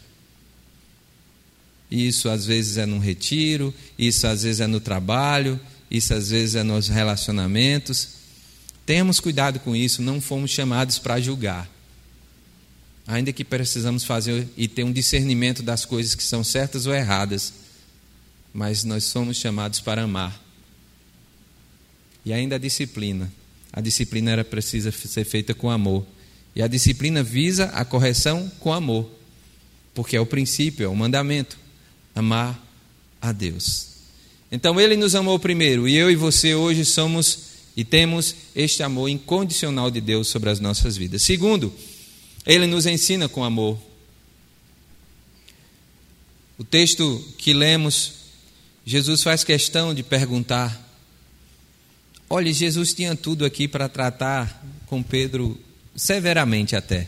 Isso 1.89 2.29
às 2.29 2.45
vezes 2.45 2.77
é 2.77 2.85
num 2.85 2.99
retiro, 2.99 3.73
isso 3.97 4.27
às 4.27 4.43
vezes 4.43 4.61
é 4.61 4.67
no 4.67 4.79
trabalho, 4.79 5.59
isso 5.89 6.13
às 6.13 6.29
vezes 6.29 6.53
é 6.53 6.61
nos 6.61 6.87
relacionamentos. 6.87 8.21
Tenhamos 8.85 9.19
cuidado 9.19 9.59
com 9.59 9.75
isso, 9.75 10.01
não 10.01 10.19
fomos 10.19 10.51
chamados 10.51 10.99
para 10.99 11.19
julgar. 11.19 11.69
Ainda 13.07 13.33
que 13.33 13.43
precisamos 13.43 14.03
fazer 14.03 14.47
e 14.57 14.67
ter 14.67 14.83
um 14.83 14.91
discernimento 14.91 15.61
das 15.61 15.85
coisas 15.85 16.15
que 16.15 16.23
são 16.23 16.43
certas 16.43 16.85
ou 16.85 16.93
erradas, 16.93 17.53
mas 18.53 18.83
nós 18.83 19.05
somos 19.05 19.37
chamados 19.37 19.79
para 19.79 20.03
amar. 20.03 20.41
E 22.25 22.31
ainda 22.31 22.55
a 22.55 22.59
disciplina. 22.59 23.31
A 23.71 23.81
disciplina 23.81 24.31
era 24.31 24.43
precisa 24.43 24.91
ser 24.91 25.25
feita 25.25 25.53
com 25.53 25.69
amor. 25.69 26.05
E 26.55 26.61
a 26.61 26.67
disciplina 26.67 27.23
visa 27.23 27.65
a 27.65 27.83
correção 27.83 28.49
com 28.59 28.71
amor. 28.71 29.09
Porque 29.93 30.15
é 30.15 30.21
o 30.21 30.25
princípio, 30.25 30.85
é 30.85 30.87
o 30.87 30.95
mandamento. 30.95 31.57
Amar 32.15 32.61
a 33.21 33.31
Deus. 33.31 33.87
Então 34.51 34.79
ele 34.79 34.95
nos 34.95 35.15
amou 35.15 35.39
primeiro, 35.39 35.87
e 35.87 35.95
eu 35.95 36.11
e 36.11 36.15
você 36.15 36.53
hoje 36.53 36.85
somos 36.85 37.52
e 37.75 37.83
temos 37.83 38.35
este 38.55 38.83
amor 38.83 39.09
incondicional 39.09 39.89
de 39.89 39.99
Deus 39.99 40.27
sobre 40.27 40.49
as 40.49 40.59
nossas 40.59 40.95
vidas. 40.95 41.23
Segundo, 41.23 41.73
ele 42.45 42.67
nos 42.67 42.85
ensina 42.85 43.27
com 43.27 43.43
amor. 43.43 43.79
O 46.57 46.63
texto 46.63 47.23
que 47.37 47.53
lemos, 47.53 48.13
Jesus 48.85 49.23
faz 49.23 49.43
questão 49.43 49.93
de 49.93 50.03
perguntar. 50.03 50.79
Olha, 52.29 52.53
Jesus 52.53 52.93
tinha 52.93 53.15
tudo 53.15 53.43
aqui 53.43 53.67
para 53.67 53.89
tratar 53.89 54.63
com 54.85 55.01
Pedro 55.01 55.59
severamente 55.95 56.75
até. 56.75 57.07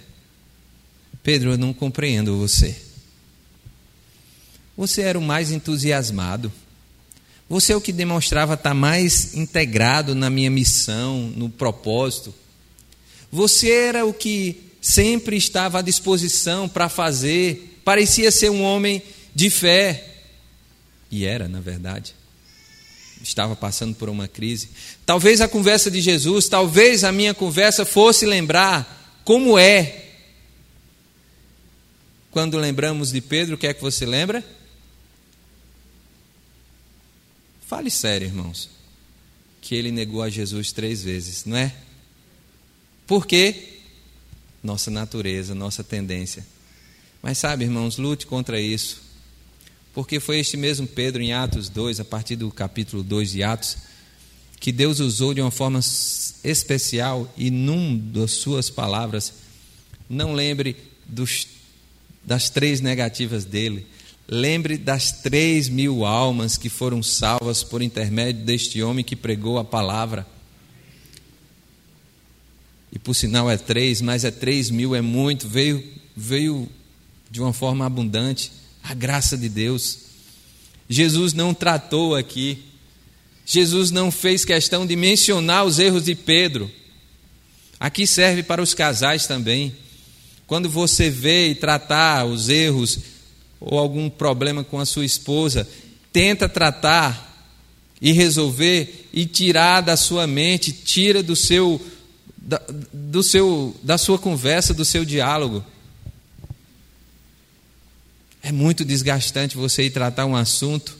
Pedro, 1.22 1.52
eu 1.52 1.58
não 1.58 1.74
compreendo 1.74 2.38
você. 2.38 2.76
Você 4.78 5.02
era 5.02 5.18
o 5.18 5.22
mais 5.22 5.52
entusiasmado. 5.52 6.52
Você 7.48 7.74
é 7.74 7.76
o 7.76 7.82
que 7.82 7.92
demonstrava 7.92 8.56
estar 8.56 8.74
mais 8.74 9.36
integrado 9.36 10.16
na 10.16 10.30
minha 10.30 10.50
missão, 10.50 11.32
no 11.36 11.50
propósito. 11.50 12.34
Você 13.32 13.70
era 13.70 14.06
o 14.06 14.14
que 14.14 14.62
sempre 14.82 15.36
estava 15.36 15.80
à 15.80 15.82
disposição 15.82 16.68
para 16.68 16.90
fazer, 16.90 17.80
parecia 17.84 18.32
ser 18.32 18.50
um 18.50 18.64
homem 18.64 19.02
de 19.34 19.50
fé. 19.50 20.16
E 21.12 21.26
era, 21.26 21.48
na 21.48 21.60
verdade. 21.60 22.16
Estava 23.22 23.56
passando 23.56 23.96
por 23.96 24.10
uma 24.10 24.28
crise. 24.28 24.70
Talvez 25.06 25.42
a 25.42 25.48
conversa 25.48 25.90
de 25.90 26.02
Jesus, 26.02 26.48
talvez 26.48 27.04
a 27.04 27.12
minha 27.12 27.34
conversa 27.34 27.86
fosse 27.86 28.26
lembrar 28.26 29.22
como 29.24 29.58
é. 29.58 30.04
Quando 32.32 32.58
lembramos 32.58 33.12
de 33.12 33.22
Pedro, 33.22 33.56
o 33.56 33.58
que 33.58 33.68
é 33.68 33.74
que 33.74 33.82
você 33.82 34.06
lembra? 34.06 34.44
Fale 37.68 37.90
sério, 37.90 38.28
irmãos. 38.28 38.70
Que 39.62 39.76
ele 39.76 39.92
negou 39.92 40.22
a 40.22 40.30
Jesus 40.30 40.72
três 40.72 41.04
vezes, 41.04 41.46
não 41.46 41.58
é? 41.58 41.74
Por 43.08 43.26
quê? 43.26 43.80
Nossa 44.64 44.92
natureza, 44.92 45.56
nossa 45.56 45.84
tendência. 45.84 46.46
Mas 47.22 47.38
sabe, 47.40 47.64
irmãos, 47.64 47.98
lute 47.98 48.28
contra 48.28 48.60
isso. 48.60 49.04
porque 49.96 50.20
foi 50.20 50.40
este 50.40 50.58
mesmo 50.58 50.86
Pedro 50.86 51.22
em 51.22 51.32
Atos 51.32 51.70
2, 51.70 52.02
a 52.02 52.06
partir 52.06 52.36
do 52.36 52.52
capítulo 52.52 53.02
2 53.02 53.32
de 53.32 53.44
Atos, 53.44 53.78
que 54.60 54.70
Deus 54.70 55.00
usou 55.00 55.34
de 55.34 55.40
uma 55.40 55.52
forma 55.52 55.80
especial 56.44 57.34
e 57.38 57.50
num 57.50 57.98
das 57.98 58.32
suas 58.32 58.70
palavras, 58.70 59.32
não 60.10 60.34
lembre 60.34 60.76
dos, 61.06 61.48
das 62.26 62.50
três 62.50 62.82
negativas 62.82 63.46
dele, 63.46 63.88
lembre 64.28 64.78
das 64.78 65.12
três 65.12 65.70
mil 65.70 66.06
almas 66.06 66.58
que 66.58 66.70
foram 66.70 67.04
salvas 67.04 67.64
por 67.64 67.82
intermédio 67.82 68.44
deste 68.44 68.82
homem 68.82 69.04
que 69.04 69.16
pregou 69.16 69.58
a 69.58 69.64
palavra. 69.64 70.26
E 72.92 72.98
por 72.98 73.14
sinal 73.14 73.50
é 73.50 73.58
três, 73.58 74.02
mas 74.02 74.24
é 74.24 74.32
três 74.32 74.70
mil, 74.70 74.96
é 74.96 75.02
muito, 75.02 75.48
veio, 75.48 75.84
veio 76.16 76.68
de 77.30 77.42
uma 77.42 77.54
forma 77.54 77.86
abundante 77.86 78.52
a 78.84 78.94
graça 78.94 79.38
de 79.38 79.50
Deus. 79.50 80.00
Jesus 80.88 81.34
não 81.34 81.54
tratou 81.54 82.16
aqui, 82.16 82.64
Jesus 83.46 83.92
não 83.92 84.12
fez 84.12 84.46
questão 84.46 84.88
de 84.88 84.96
mencionar 84.96 85.66
os 85.66 85.78
erros 85.78 86.06
de 86.06 86.16
Pedro. 86.16 86.72
Aqui 87.80 88.08
serve 88.08 88.44
para 88.44 88.62
os 88.62 88.74
casais 88.74 89.28
também. 89.28 89.76
Quando 90.48 90.70
você 90.70 91.10
vê 91.10 91.50
e 91.50 91.56
tratar 91.56 92.26
os 92.26 92.50
erros 92.50 93.00
ou 93.60 93.80
algum 93.80 94.10
problema 94.10 94.64
com 94.64 94.80
a 94.80 94.86
sua 94.86 95.06
esposa, 95.06 95.68
tenta 96.12 96.48
tratar 96.48 97.26
e 98.02 98.12
resolver 98.12 99.10
e 99.14 99.26
tirar 99.26 99.82
da 99.82 99.98
sua 99.98 100.28
mente, 100.28 100.72
tira 100.72 101.24
do 101.24 101.36
seu 101.36 101.82
da, 102.38 102.62
do 102.94 103.24
seu 103.24 103.76
da 103.82 103.98
sua 103.98 104.20
conversa, 104.20 104.74
do 104.74 104.86
seu 104.86 105.04
diálogo. 105.04 105.64
É 108.44 108.52
muito 108.52 108.86
desgastante 108.86 109.58
você 109.58 109.84
ir 109.84 109.90
tratar 109.90 110.26
um 110.26 110.36
assunto 110.36 110.96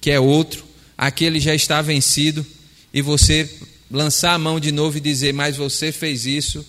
que 0.00 0.10
é 0.10 0.18
outro, 0.18 0.64
aquele 0.98 1.38
já 1.38 1.54
está 1.54 1.80
vencido, 1.80 2.44
e 2.92 3.00
você 3.00 3.48
lançar 3.90 4.34
a 4.34 4.38
mão 4.38 4.58
de 4.58 4.72
novo 4.72 4.96
e 4.98 5.00
dizer: 5.00 5.32
Mas 5.32 5.56
você 5.56 5.92
fez 5.92 6.26
isso 6.26 6.66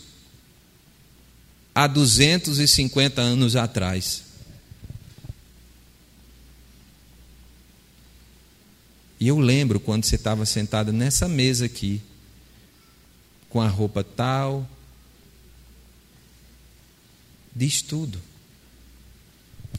há 1.74 1.88
250 1.88 3.22
anos 3.22 3.56
atrás. 3.56 4.31
E 9.22 9.30
eu 9.30 9.40
lembro 9.40 9.80
quando 9.80 10.04
você 10.04 10.16
estava 10.16 10.46
sentado 10.46 10.92
nessa 10.92 11.30
mesa 11.30 11.66
aqui, 11.66 12.02
com 13.50 13.62
a 13.62 13.70
roupa 13.70 14.04
tal, 14.04 14.70
diz 17.56 17.82
tudo 17.82 18.22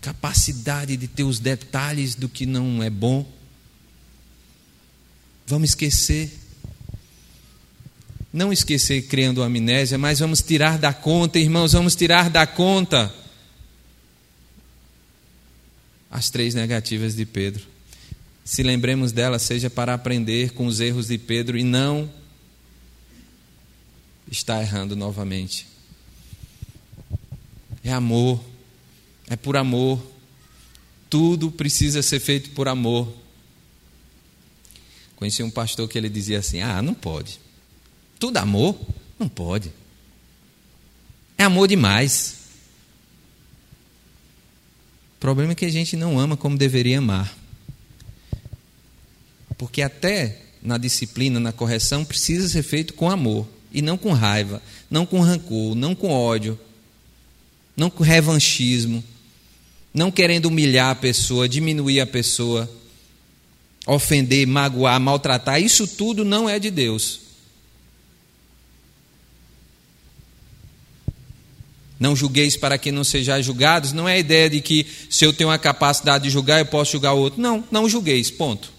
capacidade 0.02 0.96
de 0.96 1.07
ter 1.07 1.22
os 1.22 1.38
detalhes 1.38 2.16
do 2.16 2.28
que 2.28 2.44
não 2.44 2.83
é 2.83 2.90
bom. 2.90 3.24
Vamos 5.46 5.70
esquecer. 5.70 6.38
Não 8.33 8.52
esquecer 8.52 9.02
criando 9.02 9.42
amnésia, 9.42 9.96
mas 9.96 10.18
vamos 10.18 10.42
tirar 10.42 10.76
da 10.76 10.92
conta, 10.92 11.38
irmãos, 11.38 11.72
vamos 11.72 11.94
tirar 11.94 12.28
da 12.28 12.46
conta 12.46 13.14
as 16.11 16.31
três 16.31 16.55
negativas 16.55 17.14
de 17.14 17.24
Pedro. 17.24 17.72
Se 18.44 18.62
lembremos 18.62 19.12
delas, 19.12 19.42
seja 19.42 19.70
para 19.70 19.94
aprender 19.94 20.52
com 20.52 20.66
os 20.66 20.81
erros 20.81 21.07
de 21.07 21.18
Pedro 21.18 21.57
e 21.57 21.62
não 21.62 22.11
estar 24.31 24.61
errando 24.61 24.96
novamente. 24.96 25.66
É 27.85 27.92
amor 27.92 28.40
é 29.33 29.37
por 29.37 29.57
amor. 29.57 29.98
Tudo 31.09 31.50
precisa 31.50 32.02
ser 32.02 32.20
feito 32.20 32.50
por 32.50 32.68
amor. 32.68 33.11
Conheci 35.16 35.42
um 35.42 35.50
pastor 35.50 35.88
que 35.88 35.96
ele 35.96 36.11
dizia 36.11 36.38
assim: 36.38 36.61
Ah, 36.61 36.83
não 36.83 36.92
pode. 36.92 37.40
Tudo 38.18 38.37
amor? 38.37 38.78
Não 39.18 39.28
pode. 39.28 39.72
É 41.38 41.44
amor 41.44 41.66
demais. 41.66 42.37
O 45.16 45.20
problema 45.20 45.52
é 45.52 45.55
que 45.55 45.64
a 45.64 45.70
gente 45.70 45.96
não 45.96 46.18
ama 46.18 46.37
como 46.37 46.59
deveria 46.59 46.98
amar. 46.98 47.35
Porque 49.62 49.81
até 49.81 50.38
na 50.61 50.77
disciplina, 50.77 51.38
na 51.38 51.53
correção, 51.53 52.05
precisa 52.05 52.48
ser 52.48 52.64
feito 52.64 52.94
com 52.94 53.09
amor 53.09 53.46
e 53.72 53.81
não 53.81 53.96
com 53.96 54.12
raiva, 54.12 54.61
não 54.90 55.07
com 55.07 55.20
rancor, 55.20 55.77
não 55.77 55.94
com 55.94 56.11
ódio, 56.11 56.59
não 57.77 57.88
com 57.88 58.03
revanchismo 58.03 59.05
não 59.94 60.11
querendo 60.11 60.46
humilhar 60.46 60.90
a 60.90 60.94
pessoa, 60.94 61.48
diminuir 61.48 62.01
a 62.01 62.07
pessoa, 62.07 62.70
ofender, 63.87 64.46
magoar, 64.46 64.98
maltratar, 64.98 65.61
isso 65.61 65.87
tudo 65.87 66.25
não 66.25 66.48
é 66.48 66.59
de 66.59 66.70
Deus. 66.70 67.20
Não 72.01 72.16
julgueis 72.16 72.57
para 72.57 72.79
que 72.79 72.90
não 72.90 73.05
sejais 73.05 73.44
julgados, 73.46 73.92
não 73.92 74.09
é 74.09 74.14
a 74.14 74.18
ideia 74.18 74.48
de 74.51 74.61
que 74.61 74.87
se 75.09 75.25
eu 75.25 75.33
tenho 75.33 75.51
a 75.51 75.59
capacidade 75.59 76.25
de 76.25 76.31
julgar, 76.31 76.59
eu 76.59 76.66
posso 76.66 76.92
julgar 76.92 77.12
o 77.12 77.18
outro. 77.18 77.40
Não, 77.40 77.62
não 77.70 77.88
julgueis, 77.88 78.31
ponto. 78.31 78.72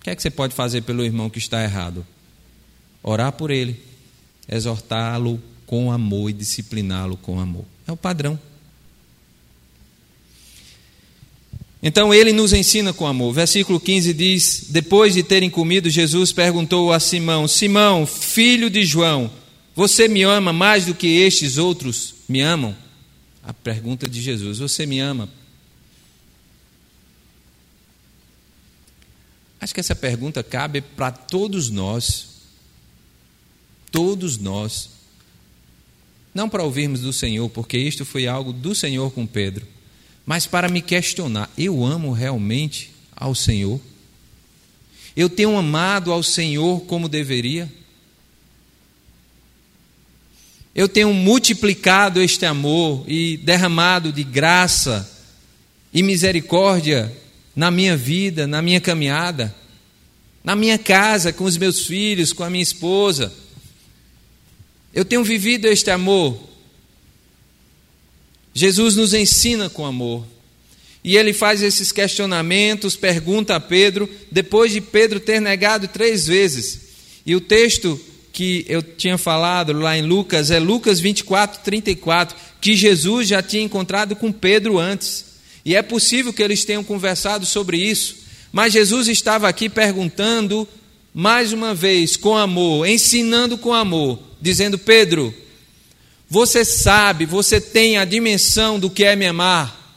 O 0.00 0.04
que 0.04 0.10
é 0.10 0.16
que 0.16 0.22
você 0.22 0.30
pode 0.30 0.54
fazer 0.54 0.80
pelo 0.80 1.04
irmão 1.04 1.28
que 1.28 1.38
está 1.38 1.62
errado? 1.62 2.06
Orar 3.02 3.32
por 3.32 3.50
ele, 3.50 3.78
exortá-lo 4.48 5.40
com 5.66 5.92
amor 5.92 6.30
e 6.30 6.32
discipliná-lo 6.32 7.18
com 7.18 7.38
amor. 7.38 7.66
É 7.86 7.92
o 7.92 7.96
padrão. 7.96 8.38
Então 11.82 12.12
ele 12.12 12.32
nos 12.32 12.52
ensina 12.52 12.92
com 12.92 13.06
amor. 13.06 13.32
Versículo 13.34 13.78
15 13.78 14.14
diz: 14.14 14.66
Depois 14.70 15.14
de 15.14 15.22
terem 15.22 15.50
comido, 15.50 15.88
Jesus 15.90 16.32
perguntou 16.32 16.92
a 16.92 16.98
Simão: 16.98 17.46
Simão, 17.46 18.06
filho 18.06 18.70
de 18.70 18.84
João, 18.84 19.30
você 19.74 20.08
me 20.08 20.22
ama 20.22 20.52
mais 20.52 20.86
do 20.86 20.94
que 20.94 21.06
estes 21.06 21.58
outros 21.58 22.14
me 22.28 22.40
amam? 22.40 22.74
A 23.42 23.52
pergunta 23.52 24.08
de 24.08 24.20
Jesus: 24.20 24.58
Você 24.58 24.86
me 24.86 24.98
ama? 24.98 25.28
Acho 29.60 29.74
que 29.74 29.80
essa 29.80 29.94
pergunta 29.94 30.42
cabe 30.42 30.80
para 30.80 31.10
todos 31.10 31.70
nós. 31.70 32.28
Todos 33.92 34.38
nós. 34.38 34.90
Não 36.34 36.48
para 36.48 36.62
ouvirmos 36.62 37.00
do 37.00 37.12
Senhor, 37.12 37.48
porque 37.50 37.76
isto 37.76 38.04
foi 38.04 38.26
algo 38.26 38.52
do 38.52 38.74
Senhor 38.74 39.10
com 39.10 39.26
Pedro 39.26 39.66
mas 40.30 40.46
para 40.46 40.68
me 40.68 40.80
questionar: 40.80 41.50
eu 41.58 41.84
amo 41.84 42.12
realmente 42.12 42.92
ao 43.16 43.34
Senhor? 43.34 43.80
Eu 45.16 45.28
tenho 45.28 45.58
amado 45.58 46.12
ao 46.12 46.22
Senhor 46.22 46.82
como 46.82 47.08
deveria? 47.08 47.68
Eu 50.72 50.88
tenho 50.88 51.12
multiplicado 51.12 52.22
este 52.22 52.46
amor 52.46 53.04
e 53.08 53.38
derramado 53.38 54.12
de 54.12 54.22
graça 54.22 55.10
e 55.92 56.00
misericórdia 56.00 57.12
na 57.60 57.70
minha 57.70 57.94
vida, 57.94 58.46
na 58.46 58.62
minha 58.62 58.80
caminhada, 58.80 59.54
na 60.42 60.56
minha 60.56 60.78
casa, 60.78 61.32
com 61.32 61.44
os 61.44 61.58
meus 61.58 61.86
filhos, 61.86 62.32
com 62.32 62.42
a 62.42 62.48
minha 62.48 62.62
esposa. 62.62 63.30
Eu 64.94 65.04
tenho 65.04 65.22
vivido 65.22 65.66
este 65.66 65.90
amor 65.90 66.50
Jesus 68.54 68.96
nos 68.96 69.14
ensina 69.14 69.70
com 69.70 69.86
amor. 69.86 70.24
E 71.02 71.16
ele 71.16 71.32
faz 71.32 71.62
esses 71.62 71.92
questionamentos, 71.92 72.94
pergunta 72.94 73.56
a 73.56 73.60
Pedro, 73.60 74.08
depois 74.30 74.70
de 74.72 74.80
Pedro 74.80 75.18
ter 75.18 75.40
negado 75.40 75.88
três 75.88 76.26
vezes. 76.26 76.80
E 77.24 77.34
o 77.34 77.40
texto 77.40 77.98
que 78.32 78.64
eu 78.68 78.82
tinha 78.82 79.16
falado 79.16 79.72
lá 79.72 79.96
em 79.96 80.02
Lucas 80.02 80.50
é 80.50 80.58
Lucas 80.58 81.00
24, 81.00 81.60
34, 81.62 82.36
que 82.60 82.74
Jesus 82.74 83.28
já 83.28 83.42
tinha 83.42 83.62
encontrado 83.62 84.14
com 84.14 84.30
Pedro 84.30 84.78
antes. 84.78 85.29
E 85.70 85.76
é 85.76 85.82
possível 85.82 86.32
que 86.32 86.42
eles 86.42 86.64
tenham 86.64 86.82
conversado 86.82 87.46
sobre 87.46 87.78
isso. 87.78 88.16
Mas 88.50 88.72
Jesus 88.72 89.06
estava 89.06 89.48
aqui 89.48 89.68
perguntando, 89.68 90.66
mais 91.14 91.52
uma 91.52 91.72
vez, 91.72 92.16
com 92.16 92.36
amor, 92.36 92.88
ensinando 92.88 93.56
com 93.56 93.72
amor, 93.72 94.20
dizendo: 94.40 94.76
Pedro, 94.76 95.32
você 96.28 96.64
sabe, 96.64 97.24
você 97.24 97.60
tem 97.60 97.98
a 97.98 98.04
dimensão 98.04 98.80
do 98.80 98.90
que 98.90 99.04
é 99.04 99.14
me 99.14 99.28
amar. 99.28 99.96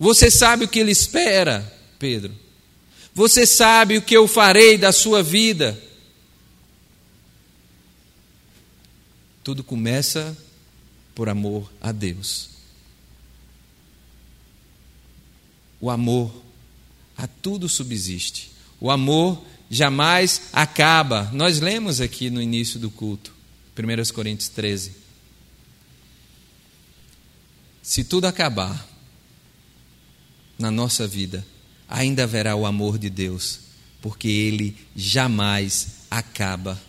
Você 0.00 0.32
sabe 0.32 0.64
o 0.64 0.68
que 0.68 0.80
ele 0.80 0.90
espera, 0.90 1.72
Pedro. 1.96 2.34
Você 3.14 3.46
sabe 3.46 3.98
o 3.98 4.02
que 4.02 4.16
eu 4.16 4.26
farei 4.26 4.76
da 4.76 4.90
sua 4.90 5.22
vida. 5.22 5.80
Tudo 9.44 9.62
começa 9.62 10.36
por 11.14 11.28
amor 11.28 11.70
a 11.80 11.92
Deus. 11.92 12.55
O 15.86 15.90
amor 15.90 16.34
a 17.16 17.28
tudo 17.28 17.68
subsiste. 17.68 18.50
O 18.80 18.90
amor 18.90 19.40
jamais 19.70 20.48
acaba. 20.52 21.30
Nós 21.32 21.60
lemos 21.60 22.00
aqui 22.00 22.28
no 22.28 22.42
início 22.42 22.80
do 22.80 22.90
culto. 22.90 23.32
1 23.78 24.12
Coríntios 24.12 24.48
13. 24.48 24.96
Se 27.80 28.02
tudo 28.02 28.24
acabar, 28.24 28.84
na 30.58 30.72
nossa 30.72 31.06
vida, 31.06 31.46
ainda 31.88 32.24
haverá 32.24 32.56
o 32.56 32.66
amor 32.66 32.98
de 32.98 33.08
Deus, 33.08 33.60
porque 34.02 34.26
ele 34.26 34.76
jamais 34.96 35.98
acaba. 36.10 36.82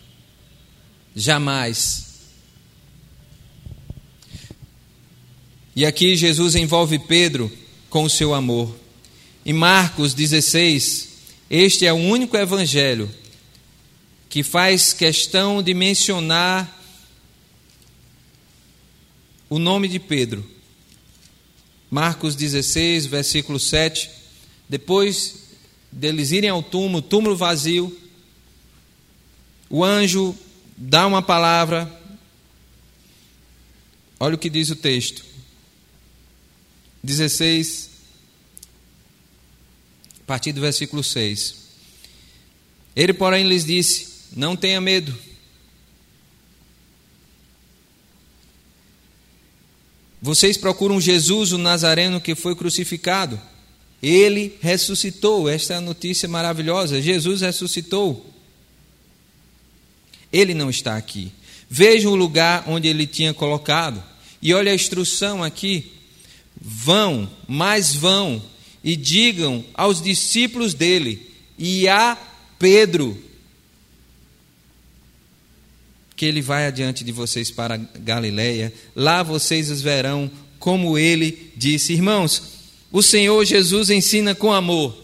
Jamais. 1.14 2.04
E 5.76 5.86
aqui 5.86 6.16
Jesus 6.16 6.56
envolve 6.56 6.98
Pedro 6.98 7.48
com 7.88 8.02
o 8.02 8.10
seu 8.10 8.34
amor. 8.34 8.87
Em 9.44 9.52
Marcos 9.52 10.14
16, 10.14 11.08
este 11.50 11.86
é 11.86 11.92
o 11.92 11.96
único 11.96 12.36
evangelho 12.36 13.10
que 14.28 14.42
faz 14.42 14.92
questão 14.92 15.62
de 15.62 15.72
mencionar 15.72 16.76
o 19.48 19.58
nome 19.58 19.88
de 19.88 19.98
Pedro. 19.98 20.44
Marcos 21.90 22.34
16, 22.34 23.06
versículo 23.06 23.58
7. 23.58 24.10
Depois 24.68 25.48
deles 25.90 26.32
irem 26.32 26.50
ao 26.50 26.62
túmulo, 26.62 27.00
túmulo 27.00 27.36
vazio, 27.36 27.96
o 29.70 29.84
anjo 29.84 30.36
dá 30.76 31.06
uma 31.06 31.22
palavra. 31.22 31.90
Olha 34.20 34.34
o 34.34 34.38
que 34.38 34.50
diz 34.50 34.68
o 34.70 34.76
texto. 34.76 35.24
16, 37.02 37.90
a 37.90 37.97
partir 40.28 40.52
do 40.52 40.60
versículo 40.60 41.02
6. 41.02 41.54
Ele, 42.94 43.14
porém, 43.14 43.48
lhes 43.48 43.64
disse: 43.64 44.08
Não 44.36 44.54
tenha 44.54 44.78
medo. 44.78 45.16
Vocês 50.20 50.58
procuram 50.58 51.00
Jesus, 51.00 51.52
o 51.52 51.58
Nazareno 51.58 52.20
que 52.20 52.34
foi 52.34 52.54
crucificado. 52.54 53.40
Ele 54.02 54.58
ressuscitou. 54.60 55.48
Esta 55.48 55.74
é 55.74 55.76
a 55.78 55.80
notícia 55.80 56.28
maravilhosa. 56.28 57.00
Jesus 57.00 57.40
ressuscitou. 57.40 58.26
Ele 60.30 60.52
não 60.52 60.68
está 60.68 60.96
aqui. 60.96 61.32
Vejam 61.70 62.12
o 62.12 62.16
lugar 62.16 62.64
onde 62.66 62.86
ele 62.86 63.06
tinha 63.06 63.32
colocado. 63.32 64.02
E 64.42 64.52
olha 64.52 64.72
a 64.72 64.74
instrução 64.74 65.42
aqui. 65.42 65.92
Vão, 66.60 67.30
mas 67.46 67.94
vão, 67.94 68.42
e 68.82 68.96
digam 68.96 69.64
aos 69.74 70.00
discípulos 70.00 70.74
dele 70.74 71.30
e 71.58 71.88
a 71.88 72.16
Pedro 72.58 73.28
que 76.18 76.26
ele 76.26 76.42
vai 76.42 76.66
adiante 76.66 77.04
de 77.04 77.12
vocês 77.12 77.48
para 77.48 77.76
Galiléia. 77.76 78.72
Lá 78.94 79.22
vocês 79.22 79.70
os 79.70 79.80
verão, 79.80 80.28
como 80.58 80.98
ele 80.98 81.52
disse. 81.56 81.92
Irmãos, 81.92 82.42
o 82.90 83.00
Senhor 83.00 83.44
Jesus 83.44 83.88
ensina 83.88 84.34
com 84.34 84.52
amor. 84.52 85.00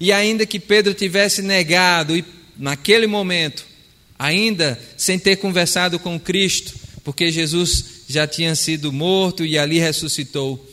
E 0.00 0.10
ainda 0.10 0.44
que 0.44 0.58
Pedro 0.58 0.92
tivesse 0.92 1.42
negado, 1.42 2.16
e 2.16 2.24
naquele 2.58 3.06
momento, 3.06 3.64
ainda 4.18 4.76
sem 4.96 5.16
ter 5.16 5.36
conversado 5.36 5.96
com 6.00 6.18
Cristo, 6.18 6.74
porque 7.04 7.30
Jesus 7.30 8.02
já 8.08 8.26
tinha 8.26 8.56
sido 8.56 8.92
morto 8.92 9.44
e 9.44 9.56
ali 9.56 9.78
ressuscitou, 9.78 10.68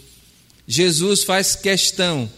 Jesus 0.68 1.24
faz 1.24 1.56
questão 1.56 2.30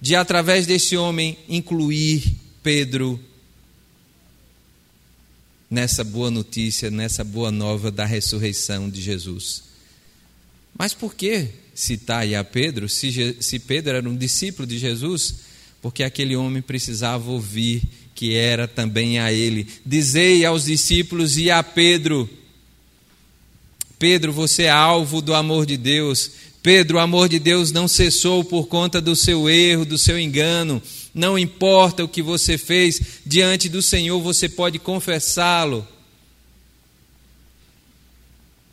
de, 0.00 0.14
através 0.14 0.66
desse 0.66 0.96
homem, 0.96 1.38
incluir 1.48 2.36
Pedro 2.62 3.20
nessa 5.70 6.02
boa 6.02 6.30
notícia, 6.30 6.90
nessa 6.90 7.22
boa 7.22 7.50
nova 7.50 7.90
da 7.90 8.04
ressurreição 8.04 8.90
de 8.90 9.00
Jesus. 9.00 9.62
Mas 10.76 10.94
por 10.94 11.14
que 11.14 11.48
citar 11.74 12.22
aí 12.22 12.34
a 12.34 12.42
Pedro, 12.42 12.88
se, 12.88 13.36
se 13.40 13.58
Pedro 13.58 13.96
era 13.96 14.08
um 14.08 14.16
discípulo 14.16 14.66
de 14.66 14.78
Jesus? 14.78 15.36
Porque 15.80 16.02
aquele 16.02 16.34
homem 16.34 16.60
precisava 16.60 17.30
ouvir 17.30 17.82
que 18.14 18.34
era 18.34 18.68
também 18.68 19.18
a 19.18 19.32
ele. 19.32 19.66
Dizei 19.84 20.44
aos 20.44 20.64
discípulos 20.64 21.38
e 21.38 21.50
a 21.50 21.62
Pedro: 21.62 22.28
Pedro, 23.98 24.32
você 24.32 24.64
é 24.64 24.70
alvo 24.70 25.22
do 25.22 25.34
amor 25.34 25.64
de 25.64 25.76
Deus. 25.76 26.32
Pedro, 26.62 26.98
o 26.98 27.00
amor 27.00 27.28
de 27.28 27.38
Deus 27.38 27.72
não 27.72 27.88
cessou 27.88 28.44
por 28.44 28.66
conta 28.66 29.00
do 29.00 29.16
seu 29.16 29.48
erro, 29.48 29.84
do 29.84 29.96
seu 29.96 30.18
engano. 30.18 30.82
Não 31.14 31.38
importa 31.38 32.04
o 32.04 32.08
que 32.08 32.22
você 32.22 32.58
fez, 32.58 33.00
diante 33.24 33.68
do 33.68 33.80
Senhor 33.80 34.20
você 34.20 34.48
pode 34.48 34.78
confessá-lo. 34.78 35.86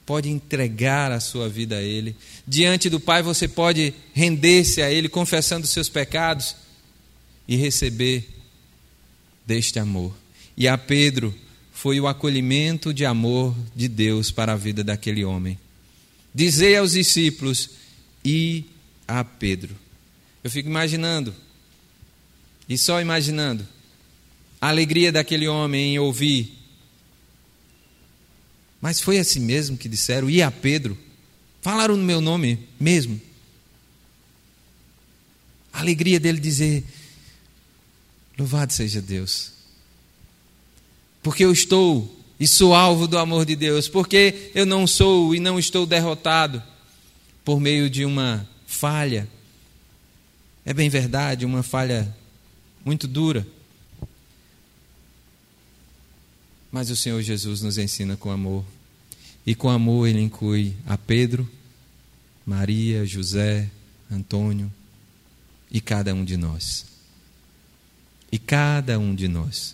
Pode 0.06 0.30
entregar 0.30 1.12
a 1.12 1.20
sua 1.20 1.48
vida 1.48 1.78
a 1.78 1.82
Ele. 1.82 2.16
Diante 2.46 2.90
do 2.90 3.00
Pai 3.00 3.24
você 3.24 3.48
pode 3.48 3.94
render-se 4.14 4.82
a 4.82 4.92
Ele, 4.92 5.08
confessando 5.08 5.64
os 5.64 5.72
seus 5.72 5.88
pecados 5.88 6.56
e 7.48 7.56
receber 7.56 8.28
deste 9.46 9.80
amor. 9.80 10.14
E 10.58 10.68
a 10.68 10.78
Pedro 10.78 11.34
foi 11.72 12.00
o 12.02 12.08
acolhimento 12.08 12.94
de 12.94 13.06
amor 13.06 13.56
de 13.74 13.88
Deus 13.88 14.30
para 14.30 14.54
a 14.54 14.58
vida 14.58 14.84
daquele 14.84 15.24
homem. 15.24 15.58
Dizei 16.34 16.76
aos 16.76 16.92
discípulos 16.92 17.77
e 18.28 18.66
a 19.08 19.24
Pedro. 19.24 19.74
Eu 20.44 20.52
fico 20.52 20.68
imaginando 20.68 21.34
e 22.68 22.78
só 22.78 23.00
imaginando 23.00 23.66
a 24.60 24.68
alegria 24.68 25.14
daquele 25.14 25.48
homem 25.48 25.94
em 25.94 26.00
ouvir. 26.00 26.54
Mas 28.82 29.00
foi 29.00 29.18
assim 29.18 29.40
mesmo 29.40 29.78
que 29.78 29.88
disseram, 29.88 30.30
e 30.30 30.42
a 30.42 30.52
Pedro? 30.52 30.98
Falaram 31.62 31.96
no 31.96 32.04
meu 32.04 32.20
nome 32.20 32.68
mesmo. 32.78 33.20
A 35.72 35.80
alegria 35.80 36.20
dele 36.20 36.42
dizer: 36.42 36.84
Louvado 38.38 38.74
seja 38.74 39.02
Deus. 39.02 39.54
Porque 41.24 41.46
eu 41.46 41.52
estou 41.52 42.14
e 42.38 42.46
sou 42.46 42.76
alvo 42.76 43.08
do 43.08 43.18
amor 43.18 43.46
de 43.46 43.56
Deus. 43.56 43.88
Porque 43.88 44.52
eu 44.54 44.66
não 44.66 44.86
sou 44.86 45.34
e 45.34 45.40
não 45.40 45.58
estou 45.58 45.86
derrotado 45.86 46.62
por 47.48 47.62
meio 47.62 47.90
de 47.90 48.04
uma 48.04 48.46
falha. 48.66 49.26
É 50.66 50.74
bem 50.74 50.90
verdade, 50.90 51.46
uma 51.46 51.64
falha 51.64 52.14
muito 52.84 53.08
dura. 53.08 53.48
Mas 56.70 56.90
o 56.90 56.96
Senhor 56.98 57.22
Jesus 57.22 57.62
nos 57.62 57.78
ensina 57.78 58.18
com 58.18 58.30
amor. 58.30 58.66
E 59.46 59.56
com 59.56 59.70
amor 59.70 60.10
ele 60.10 60.20
inclui 60.20 60.76
a 60.86 60.98
Pedro, 60.98 61.50
Maria, 62.46 63.06
José, 63.06 63.70
Antônio 64.12 64.70
e 65.72 65.80
cada 65.80 66.14
um 66.14 66.26
de 66.26 66.36
nós. 66.36 66.86
E 68.30 68.38
cada 68.38 69.00
um 69.00 69.16
de 69.16 69.30
nós. 69.30 69.74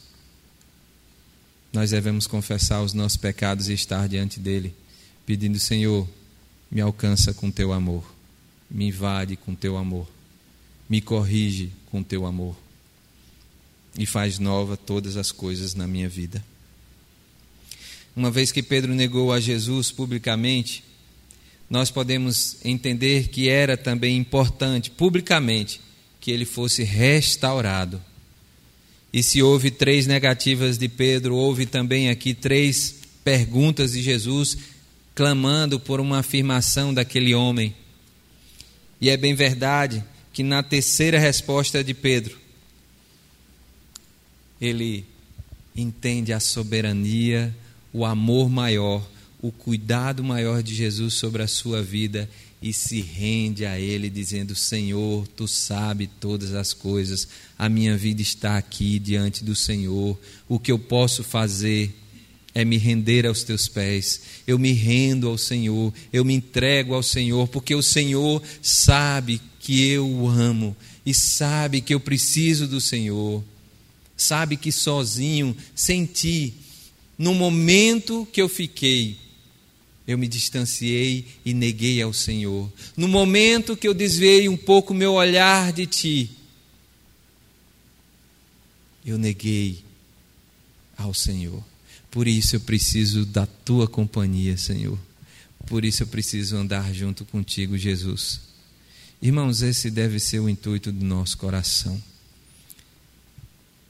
Nós 1.73 1.89
devemos 1.89 2.27
confessar 2.27 2.83
os 2.83 2.93
nossos 2.93 3.17
pecados 3.17 3.67
e 3.67 3.73
estar 3.73 4.07
diante 4.07 4.39
dele, 4.39 4.75
pedindo: 5.25 5.57
Senhor, 5.57 6.07
me 6.73 6.81
alcança 6.81 7.31
com 7.35 7.51
teu 7.51 7.71
amor, 7.71 8.03
me 8.69 8.87
invade 8.87 9.35
com 9.35 9.53
teu 9.53 9.77
amor, 9.77 10.07
me 10.89 11.01
corrige 11.01 11.69
com 11.91 12.01
teu 12.01 12.25
amor 12.25 12.57
e 13.95 14.07
faz 14.07 14.39
nova 14.39 14.75
todas 14.75 15.15
as 15.15 15.31
coisas 15.31 15.75
na 15.75 15.85
minha 15.85 16.09
vida. 16.09 16.43
Uma 18.15 18.31
vez 18.31 18.51
que 18.51 18.63
Pedro 18.63 18.95
negou 18.95 19.31
a 19.31 19.39
Jesus 19.39 19.91
publicamente, 19.91 20.83
nós 21.69 21.91
podemos 21.91 22.57
entender 22.65 23.27
que 23.27 23.49
era 23.49 23.77
também 23.77 24.17
importante, 24.17 24.89
publicamente, 24.89 25.79
que 26.19 26.31
ele 26.31 26.45
fosse 26.45 26.83
restaurado. 26.83 28.01
E 29.11 29.21
se 29.21 29.43
houve 29.43 29.69
três 29.69 30.07
negativas 30.07 30.79
de 30.79 30.89
Pedro, 30.89 31.35
houve 31.35 31.67
também 31.67 32.09
aqui 32.09 32.33
três 32.33 32.95
perguntas 33.23 33.91
de 33.91 34.01
Jesus, 34.01 34.57
clamando 35.15 35.79
por 35.79 35.99
uma 35.99 36.19
afirmação 36.19 36.93
daquele 36.93 37.33
homem. 37.35 37.75
E 38.99 39.09
é 39.09 39.17
bem 39.17 39.33
verdade 39.35 40.03
que 40.31 40.43
na 40.43 40.63
terceira 40.63 41.19
resposta 41.19 41.83
de 41.83 41.93
Pedro, 41.93 42.37
ele 44.59 45.05
entende 45.75 46.31
a 46.33 46.39
soberania, 46.39 47.55
o 47.91 48.05
amor 48.05 48.49
maior, 48.49 49.07
o 49.41 49.51
cuidado 49.51 50.23
maior 50.23 50.63
de 50.63 50.73
Jesus 50.73 51.15
sobre 51.15 51.43
a 51.43 51.47
sua 51.47 51.83
vida 51.83 52.29
e 52.61 52.71
se 52.71 53.01
rende 53.01 53.65
a 53.65 53.77
Ele, 53.77 54.09
dizendo: 54.09 54.55
Senhor, 54.55 55.27
tu 55.27 55.49
sabe 55.49 56.07
todas 56.07 56.53
as 56.53 56.73
coisas, 56.73 57.27
a 57.59 57.67
minha 57.67 57.97
vida 57.97 58.21
está 58.21 58.57
aqui 58.57 58.97
diante 58.99 59.43
do 59.43 59.53
Senhor, 59.53 60.17
o 60.47 60.57
que 60.57 60.71
eu 60.71 60.79
posso 60.79 61.23
fazer 61.23 61.93
é 62.53 62.63
me 62.63 62.77
render 62.77 63.25
aos 63.25 63.43
teus 63.43 63.67
pés, 63.67 64.21
eu 64.45 64.59
me 64.59 64.71
rendo 64.71 65.27
ao 65.27 65.37
Senhor, 65.37 65.93
eu 66.11 66.23
me 66.23 66.33
entrego 66.33 66.93
ao 66.93 67.01
Senhor, 67.01 67.47
porque 67.47 67.73
o 67.73 67.81
Senhor 67.81 68.41
sabe 68.61 69.41
que 69.59 69.87
eu 69.87 70.07
o 70.07 70.27
amo 70.27 70.75
e 71.05 71.13
sabe 71.13 71.81
que 71.81 71.93
eu 71.93 71.99
preciso 71.99 72.67
do 72.67 72.79
Senhor 72.79 73.43
sabe 74.23 74.57
que 74.57 74.71
sozinho, 74.71 75.55
sem 75.75 76.05
ti, 76.05 76.53
no 77.17 77.33
momento 77.33 78.27
que 78.31 78.41
eu 78.41 78.49
fiquei, 78.49 79.17
eu 80.07 80.17
me 80.17 80.27
distanciei 80.27 81.25
e 81.45 81.53
neguei 81.53 82.01
ao 82.01 82.13
Senhor. 82.13 82.71
No 82.95 83.07
momento 83.07 83.77
que 83.77 83.87
eu 83.87 83.93
desviei 83.93 84.49
um 84.49 84.57
pouco 84.57 84.93
meu 84.93 85.13
olhar 85.13 85.71
de 85.71 85.85
Ti, 85.85 86.29
eu 89.05 89.17
neguei 89.17 89.79
ao 90.97 91.13
Senhor. 91.13 91.63
Por 92.13 92.27
isso 92.27 92.55
eu 92.55 92.59
preciso 92.59 93.25
da 93.25 93.47
Tua 93.47 93.87
companhia, 93.87 94.55
Senhor. 94.55 94.99
Por 95.65 95.83
isso 95.83 96.03
eu 96.03 96.07
preciso 96.07 96.55
andar 96.55 96.93
junto 96.93 97.25
contigo, 97.25 97.75
Jesus. 97.75 98.39
Irmãos, 99.19 99.63
esse 99.63 99.89
deve 99.89 100.19
ser 100.19 100.37
o 100.37 100.47
intuito 100.47 100.91
do 100.91 101.03
nosso 101.03 101.35
coração. 101.39 101.99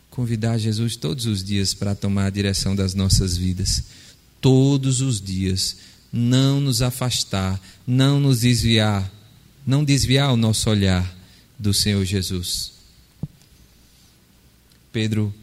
Convidar 0.09 0.57
Jesus 0.57 0.95
todos 0.95 1.25
os 1.25 1.43
dias 1.43 1.73
para 1.73 1.93
tomar 1.93 2.27
a 2.27 2.29
direção 2.29 2.73
das 2.73 2.93
nossas 2.93 3.35
vidas. 3.35 3.83
Todos 4.39 5.01
os 5.01 5.19
dias 5.19 5.75
não 6.09 6.61
nos 6.61 6.81
afastar, 6.81 7.61
não 7.85 8.21
nos 8.21 8.39
desviar, 8.39 9.11
não 9.67 9.83
desviar 9.83 10.31
o 10.31 10.37
nosso 10.37 10.69
olhar 10.69 11.13
do 11.59 11.73
Senhor 11.73 12.05
Jesus. 12.05 12.71
Pedro, 14.93 15.35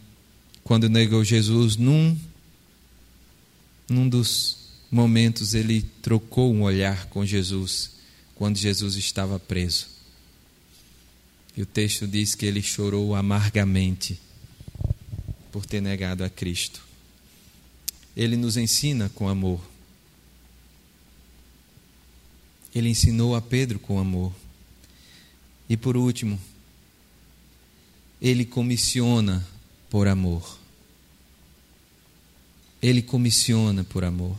quando 0.65 0.89
negou 0.89 1.23
Jesus, 1.23 1.77
num, 1.77 2.17
num 3.91 4.09
dos 4.09 4.57
momentos 4.89 5.53
ele 5.53 5.83
trocou 6.01 6.55
um 6.55 6.63
olhar 6.63 7.07
com 7.07 7.27
Jesus, 7.27 7.91
quando 8.37 8.57
Jesus 8.57 8.95
estava 8.95 9.39
preso. 9.39 9.89
E 11.57 11.63
o 11.63 11.67
texto 11.67 12.07
diz 12.07 12.37
que 12.37 12.47
ele 12.47 12.63
chorou 12.63 13.17
amargamente 13.17 14.19
por 15.51 15.67
ter 15.67 15.83
negado 15.83 16.23
a 16.23 16.31
Cristo. 16.31 16.81
Ele 18.17 18.37
nos 18.37 18.57
ensina 18.57 19.09
com 19.09 19.29
amor. 19.29 19.61
Ele 22.73 22.89
ensinou 22.89 23.35
a 23.35 23.43
Pedro 23.43 23.81
com 23.81 23.99
amor. 23.99 24.33
E 25.69 25.77
por 25.77 25.97
último, 25.97 26.41
ele 28.23 28.45
comissiona 28.45 29.45
por 29.89 30.07
amor. 30.07 30.60
Ele 32.83 33.03
comissiona 33.03 33.85
por 33.85 34.05
amor. 34.05 34.37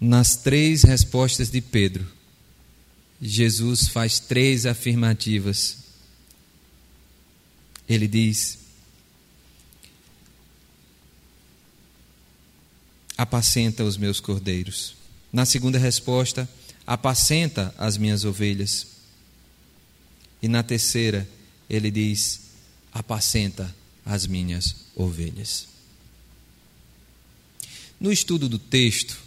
Nas 0.00 0.36
três 0.36 0.82
respostas 0.82 1.50
de 1.50 1.60
Pedro, 1.60 2.06
Jesus 3.20 3.88
faz 3.88 4.18
três 4.18 4.66
afirmativas. 4.66 5.78
Ele 7.88 8.06
diz: 8.06 8.58
Apacenta 13.16 13.84
os 13.84 13.96
meus 13.96 14.20
cordeiros. 14.20 14.96
Na 15.32 15.46
segunda 15.46 15.78
resposta, 15.78 16.48
apacenta 16.86 17.74
as 17.78 17.96
minhas 17.96 18.24
ovelhas. 18.24 18.86
E 20.42 20.48
na 20.48 20.62
terceira, 20.62 21.26
ele 21.70 21.90
diz: 21.90 22.40
apacenta 22.92 23.74
as 24.04 24.26
minhas 24.26 24.76
ovelhas. 24.94 25.66
No 28.00 28.12
estudo 28.12 28.48
do 28.48 28.58
texto, 28.58 29.18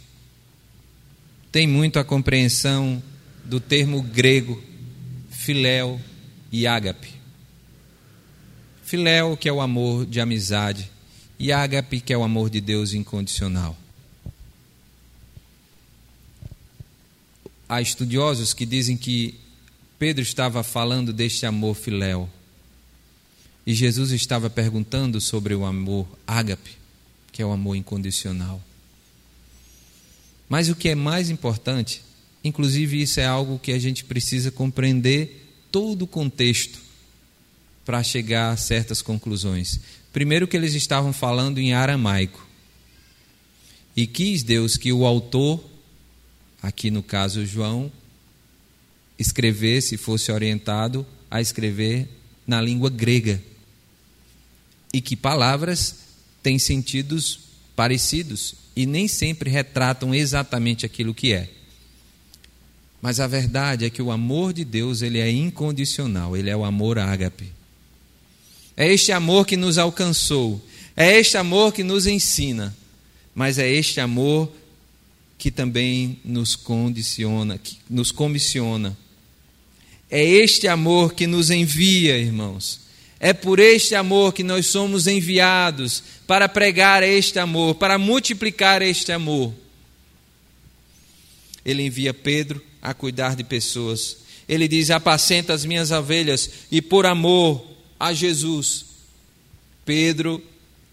tem 1.50 1.66
muito 1.66 1.98
a 1.98 2.04
compreensão 2.04 3.02
do 3.44 3.58
termo 3.58 4.02
grego 4.02 4.62
filéu 5.30 6.00
e 6.52 6.66
ágape. 6.66 7.14
Filéu, 8.84 9.36
que 9.36 9.48
é 9.48 9.52
o 9.52 9.60
amor 9.60 10.06
de 10.06 10.20
amizade, 10.20 10.90
e 11.38 11.52
ágape, 11.52 12.00
que 12.00 12.12
é 12.12 12.18
o 12.18 12.24
amor 12.24 12.50
de 12.50 12.60
Deus 12.60 12.92
incondicional. 12.92 13.76
há 17.68 17.82
estudiosos 17.82 18.54
que 18.54 18.64
dizem 18.64 18.96
que 18.96 19.38
Pedro 19.98 20.22
estava 20.22 20.62
falando 20.62 21.12
deste 21.12 21.44
amor 21.44 21.74
filéu. 21.74 22.28
E 23.68 23.74
Jesus 23.74 24.12
estava 24.12 24.48
perguntando 24.48 25.20
sobre 25.20 25.54
o 25.54 25.66
amor 25.66 26.08
ágape, 26.26 26.70
que 27.30 27.42
é 27.42 27.44
o 27.44 27.52
amor 27.52 27.76
incondicional. 27.76 28.64
Mas 30.48 30.70
o 30.70 30.74
que 30.74 30.88
é 30.88 30.94
mais 30.94 31.28
importante, 31.28 32.00
inclusive 32.42 33.02
isso 33.02 33.20
é 33.20 33.26
algo 33.26 33.58
que 33.58 33.72
a 33.72 33.78
gente 33.78 34.06
precisa 34.06 34.50
compreender 34.50 35.52
todo 35.70 36.00
o 36.00 36.06
contexto 36.06 36.78
para 37.84 38.02
chegar 38.02 38.52
a 38.52 38.56
certas 38.56 39.02
conclusões. 39.02 39.78
Primeiro 40.14 40.48
que 40.48 40.56
eles 40.56 40.72
estavam 40.72 41.12
falando 41.12 41.58
em 41.58 41.74
aramaico. 41.74 42.48
E 43.94 44.06
quis 44.06 44.42
Deus 44.42 44.78
que 44.78 44.94
o 44.94 45.04
autor 45.04 45.62
aqui 46.62 46.90
no 46.90 47.02
caso 47.02 47.44
João, 47.44 47.92
escrevesse, 49.18 49.98
fosse 49.98 50.32
orientado 50.32 51.06
a 51.30 51.42
escrever 51.42 52.08
na 52.46 52.62
língua 52.62 52.88
grega. 52.88 53.42
E 54.92 55.00
que 55.00 55.16
palavras 55.16 55.96
têm 56.42 56.58
sentidos 56.58 57.40
parecidos 57.76 58.54
e 58.74 58.86
nem 58.86 59.06
sempre 59.06 59.50
retratam 59.50 60.14
exatamente 60.14 60.86
aquilo 60.86 61.14
que 61.14 61.32
é. 61.32 61.50
Mas 63.00 63.20
a 63.20 63.26
verdade 63.26 63.84
é 63.84 63.90
que 63.90 64.02
o 64.02 64.10
amor 64.10 64.52
de 64.52 64.64
Deus, 64.64 65.02
ele 65.02 65.18
é 65.18 65.30
incondicional, 65.30 66.36
ele 66.36 66.50
é 66.50 66.56
o 66.56 66.64
amor 66.64 66.98
ágape. 66.98 67.52
É 68.76 68.92
este 68.92 69.12
amor 69.12 69.46
que 69.46 69.56
nos 69.56 69.78
alcançou, 69.78 70.64
é 70.96 71.18
este 71.18 71.36
amor 71.36 71.72
que 71.72 71.84
nos 71.84 72.06
ensina, 72.06 72.76
mas 73.34 73.58
é 73.58 73.70
este 73.70 74.00
amor 74.00 74.52
que 75.36 75.50
também 75.50 76.18
nos 76.24 76.56
condiciona, 76.56 77.56
que 77.58 77.78
nos 77.88 78.10
comissiona. 78.10 78.96
É 80.10 80.24
este 80.24 80.66
amor 80.66 81.14
que 81.14 81.26
nos 81.26 81.50
envia, 81.50 82.18
irmãos. 82.18 82.80
É 83.20 83.32
por 83.32 83.58
este 83.58 83.94
amor 83.94 84.32
que 84.32 84.44
nós 84.44 84.66
somos 84.66 85.06
enviados 85.06 86.02
para 86.26 86.48
pregar 86.48 87.02
este 87.02 87.38
amor, 87.38 87.74
para 87.74 87.98
multiplicar 87.98 88.80
este 88.80 89.10
amor. 89.10 89.52
Ele 91.64 91.82
envia 91.82 92.14
Pedro 92.14 92.62
a 92.80 92.94
cuidar 92.94 93.34
de 93.34 93.42
pessoas. 93.42 94.18
Ele 94.48 94.68
diz: 94.68 94.90
Apacenta 94.90 95.52
as 95.52 95.64
minhas 95.64 95.90
ovelhas, 95.90 96.50
e 96.70 96.80
por 96.80 97.06
amor 97.06 97.66
a 97.98 98.12
Jesus, 98.12 98.86
Pedro 99.84 100.42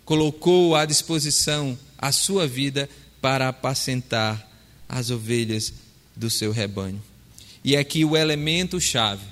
colocou 0.04 0.76
à 0.76 0.86
disposição 0.86 1.78
a 1.98 2.12
sua 2.12 2.48
vida 2.48 2.90
para 3.22 3.50
apacentar 3.50 4.52
as 4.88 5.10
ovelhas 5.10 5.74
do 6.16 6.30
seu 6.30 6.52
rebanho. 6.52 7.02
E 7.64 7.76
aqui 7.76 8.06
o 8.06 8.16
elemento 8.16 8.80
chave, 8.80 9.24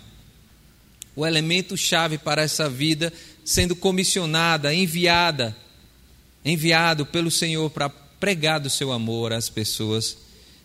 o 1.15 1.25
elemento 1.25 1.77
chave 1.77 2.17
para 2.17 2.41
essa 2.41 2.69
vida 2.69 3.11
sendo 3.43 3.75
comissionada, 3.75 4.73
enviada, 4.73 5.55
enviado 6.43 7.05
pelo 7.05 7.29
Senhor 7.29 7.69
para 7.69 7.89
pregar 7.89 8.59
do 8.59 8.69
seu 8.69 8.91
amor 8.91 9.33
às 9.33 9.49
pessoas 9.49 10.17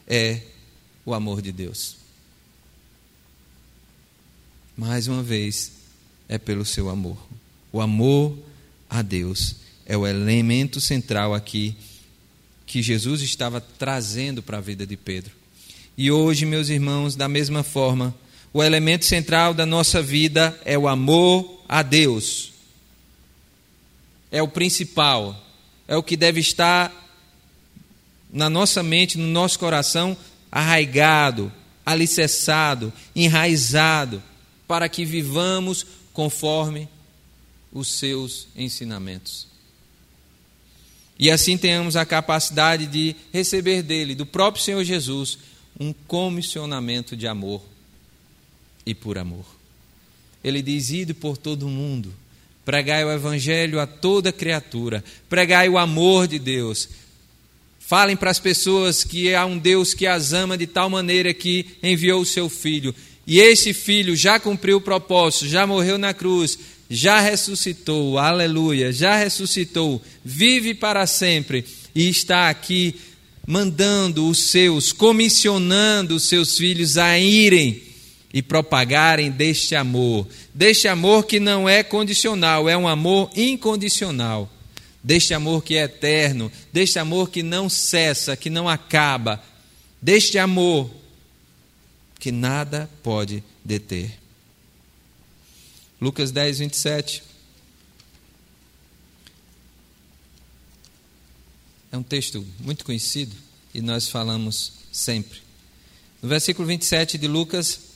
é 0.06 0.40
o 1.04 1.12
amor 1.12 1.42
de 1.42 1.52
Deus. 1.52 1.96
Mais 4.76 5.08
uma 5.08 5.22
vez, 5.22 5.72
é 6.28 6.38
pelo 6.38 6.64
seu 6.64 6.88
amor. 6.88 7.18
O 7.72 7.80
amor 7.80 8.38
a 8.88 9.02
Deus 9.02 9.56
é 9.84 9.96
o 9.96 10.06
elemento 10.06 10.80
central 10.80 11.34
aqui 11.34 11.76
que 12.64 12.82
Jesus 12.82 13.22
estava 13.22 13.60
trazendo 13.60 14.42
para 14.42 14.58
a 14.58 14.60
vida 14.60 14.86
de 14.86 14.96
Pedro. 14.96 15.32
E 15.96 16.10
hoje, 16.12 16.46
meus 16.46 16.68
irmãos, 16.68 17.16
da 17.16 17.26
mesma 17.26 17.62
forma, 17.62 18.14
o 18.52 18.62
elemento 18.62 19.04
central 19.04 19.52
da 19.52 19.66
nossa 19.66 20.02
vida 20.02 20.58
é 20.64 20.78
o 20.78 20.88
amor 20.88 21.62
a 21.68 21.82
Deus. 21.82 22.52
É 24.30 24.42
o 24.42 24.48
principal, 24.48 25.36
é 25.86 25.96
o 25.96 26.02
que 26.02 26.16
deve 26.16 26.40
estar 26.40 26.92
na 28.30 28.48
nossa 28.50 28.82
mente, 28.82 29.18
no 29.18 29.26
nosso 29.26 29.58
coração, 29.58 30.16
arraigado, 30.50 31.52
alicerçado, 31.84 32.92
enraizado, 33.14 34.22
para 34.66 34.88
que 34.88 35.04
vivamos 35.04 35.86
conforme 36.12 36.88
os 37.72 37.88
seus 37.88 38.48
ensinamentos. 38.56 39.46
E 41.18 41.30
assim 41.30 41.56
tenhamos 41.58 41.96
a 41.96 42.06
capacidade 42.06 42.86
de 42.86 43.16
receber 43.32 43.82
dele, 43.82 44.14
do 44.14 44.26
próprio 44.26 44.62
Senhor 44.62 44.84
Jesus, 44.84 45.38
um 45.80 45.92
comissionamento 45.92 47.16
de 47.16 47.26
amor 47.26 47.62
e 48.88 48.94
por 48.94 49.18
amor. 49.18 49.44
Ele 50.42 50.62
diz: 50.62 50.88
Ide 50.88 51.12
por 51.12 51.36
todo 51.36 51.66
o 51.66 51.70
mundo, 51.70 52.12
pregai 52.64 53.04
o 53.04 53.12
evangelho 53.12 53.78
a 53.78 53.86
toda 53.86 54.32
criatura, 54.32 55.04
pregai 55.28 55.68
o 55.68 55.76
amor 55.76 56.26
de 56.26 56.38
Deus. 56.38 56.88
Falem 57.78 58.16
para 58.16 58.30
as 58.30 58.38
pessoas 58.38 59.04
que 59.04 59.34
há 59.34 59.44
um 59.44 59.58
Deus 59.58 59.92
que 59.92 60.06
as 60.06 60.32
ama 60.32 60.56
de 60.56 60.66
tal 60.66 60.88
maneira 60.88 61.32
que 61.34 61.66
enviou 61.82 62.22
o 62.22 62.26
seu 62.26 62.48
filho. 62.48 62.94
E 63.26 63.40
esse 63.40 63.74
filho 63.74 64.16
já 64.16 64.40
cumpriu 64.40 64.78
o 64.78 64.80
propósito, 64.80 65.46
já 65.46 65.66
morreu 65.66 65.98
na 65.98 66.14
cruz, 66.14 66.58
já 66.88 67.20
ressuscitou, 67.20 68.18
aleluia, 68.18 68.90
já 68.90 69.16
ressuscitou, 69.16 70.02
vive 70.24 70.72
para 70.74 71.06
sempre 71.06 71.64
e 71.94 72.08
está 72.08 72.48
aqui 72.48 72.94
mandando 73.46 74.28
os 74.28 74.50
seus, 74.50 74.92
comissionando 74.92 76.16
os 76.16 76.28
seus 76.28 76.56
filhos 76.56 76.96
a 76.96 77.18
irem 77.18 77.87
e 78.32 78.42
propagarem 78.42 79.30
deste 79.30 79.74
amor, 79.74 80.26
deste 80.52 80.86
amor 80.86 81.24
que 81.24 81.40
não 81.40 81.68
é 81.68 81.82
condicional, 81.82 82.68
é 82.68 82.76
um 82.76 82.86
amor 82.86 83.30
incondicional, 83.34 84.50
deste 85.02 85.32
amor 85.32 85.62
que 85.64 85.76
é 85.76 85.84
eterno, 85.84 86.52
deste 86.72 86.98
amor 86.98 87.30
que 87.30 87.42
não 87.42 87.68
cessa, 87.68 88.36
que 88.36 88.50
não 88.50 88.68
acaba, 88.68 89.42
deste 90.00 90.38
amor 90.38 90.90
que 92.18 92.30
nada 92.30 92.90
pode 93.02 93.42
deter. 93.64 94.18
Lucas 96.00 96.30
10, 96.30 96.58
27. 96.58 97.22
É 101.90 101.96
um 101.96 102.02
texto 102.02 102.46
muito 102.60 102.84
conhecido 102.84 103.34
e 103.72 103.80
nós 103.80 104.08
falamos 104.08 104.74
sempre. 104.92 105.40
No 106.20 106.28
versículo 106.28 106.68
27 106.68 107.16
de 107.16 107.26
Lucas, 107.26 107.87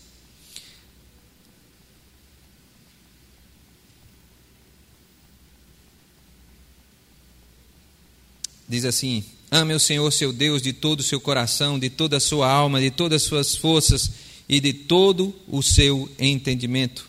diz 8.73 8.87
assim: 8.87 9.23
Ame 9.51 9.75
o 9.75 9.79
Senhor 9.79 10.11
seu 10.11 10.33
Deus 10.33 10.63
de 10.63 10.73
todo 10.73 11.01
o 11.01 11.03
seu 11.03 11.21
coração, 11.21 11.79
de 11.79 11.91
toda 11.91 12.17
a 12.17 12.21
sua 12.21 12.51
alma, 12.51 12.81
de 12.81 12.91
todas 12.91 13.23
as 13.23 13.29
suas 13.29 13.55
forças 13.55 14.11
e 14.49 14.59
de 14.59 14.73
todo 14.73 15.35
o 15.47 15.63
seu 15.63 16.11
entendimento. 16.19 17.07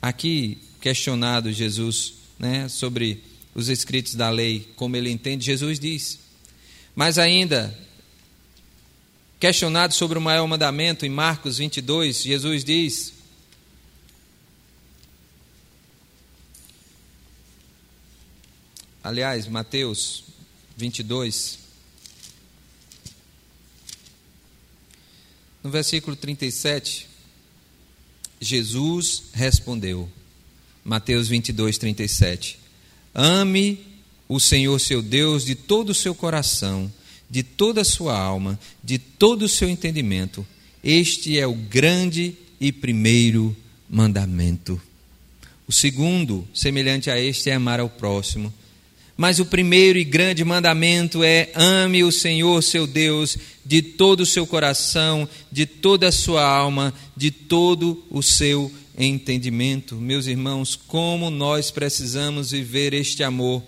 Aqui, 0.00 0.58
questionado 0.80 1.52
Jesus 1.52 2.14
né, 2.38 2.66
sobre 2.68 3.22
os 3.54 3.68
escritos 3.68 4.14
da 4.14 4.30
lei, 4.30 4.66
como 4.74 4.96
ele 4.96 5.10
entende, 5.10 5.44
Jesus 5.44 5.78
diz. 5.78 6.18
Mas 6.96 7.18
ainda, 7.18 7.76
questionado 9.38 9.92
sobre 9.92 10.18
o 10.18 10.22
maior 10.22 10.46
mandamento, 10.46 11.04
em 11.04 11.10
Marcos 11.10 11.58
22, 11.58 12.22
Jesus 12.22 12.64
diz: 12.64 13.12
Aliás, 19.04 19.46
Mateus 19.46 20.27
22, 20.78 21.58
no 25.60 25.70
versículo 25.70 26.14
37, 26.14 27.08
Jesus 28.40 29.24
respondeu, 29.34 30.08
Mateus 30.84 31.26
22, 31.26 31.78
37. 31.78 32.60
Ame 33.12 33.84
o 34.28 34.38
Senhor 34.38 34.78
seu 34.78 35.02
Deus 35.02 35.44
de 35.44 35.56
todo 35.56 35.90
o 35.90 35.94
seu 35.94 36.14
coração, 36.14 36.90
de 37.28 37.42
toda 37.42 37.80
a 37.80 37.84
sua 37.84 38.16
alma, 38.16 38.56
de 38.82 39.00
todo 39.00 39.42
o 39.42 39.48
seu 39.48 39.68
entendimento. 39.68 40.46
Este 40.84 41.40
é 41.40 41.46
o 41.46 41.54
grande 41.54 42.36
e 42.60 42.70
primeiro 42.70 43.56
mandamento. 43.90 44.80
O 45.66 45.72
segundo, 45.72 46.46
semelhante 46.54 47.10
a 47.10 47.20
este, 47.20 47.50
é 47.50 47.54
amar 47.54 47.80
ao 47.80 47.90
próximo. 47.90 48.54
Mas 49.18 49.40
o 49.40 49.46
primeiro 49.46 49.98
e 49.98 50.04
grande 50.04 50.44
mandamento 50.44 51.24
é: 51.24 51.50
ame 51.52 52.04
o 52.04 52.12
Senhor 52.12 52.62
seu 52.62 52.86
Deus 52.86 53.36
de 53.66 53.82
todo 53.82 54.20
o 54.20 54.26
seu 54.26 54.46
coração, 54.46 55.28
de 55.50 55.66
toda 55.66 56.06
a 56.06 56.12
sua 56.12 56.44
alma, 56.48 56.94
de 57.16 57.32
todo 57.32 58.04
o 58.10 58.22
seu 58.22 58.72
entendimento. 58.96 59.96
Meus 59.96 60.28
irmãos, 60.28 60.76
como 60.76 61.30
nós 61.30 61.68
precisamos 61.68 62.52
viver 62.52 62.94
este 62.94 63.24
amor 63.24 63.60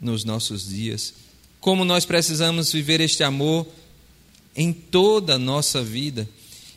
nos 0.00 0.24
nossos 0.24 0.68
dias. 0.68 1.12
Como 1.58 1.84
nós 1.84 2.04
precisamos 2.04 2.72
viver 2.72 3.00
este 3.00 3.24
amor 3.24 3.66
em 4.54 4.72
toda 4.72 5.34
a 5.34 5.38
nossa 5.40 5.82
vida. 5.82 6.28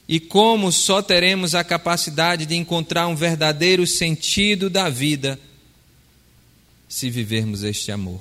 E 0.07 0.19
como 0.19 0.71
só 0.71 1.03
teremos 1.03 1.53
a 1.53 1.63
capacidade 1.63 2.47
de 2.47 2.55
encontrar 2.55 3.05
um 3.05 3.15
verdadeiro 3.15 3.85
sentido 3.85 4.71
da 4.71 4.89
vida 4.89 5.39
se 6.89 7.09
vivermos 7.11 7.61
este 7.61 7.91
amor. 7.91 8.19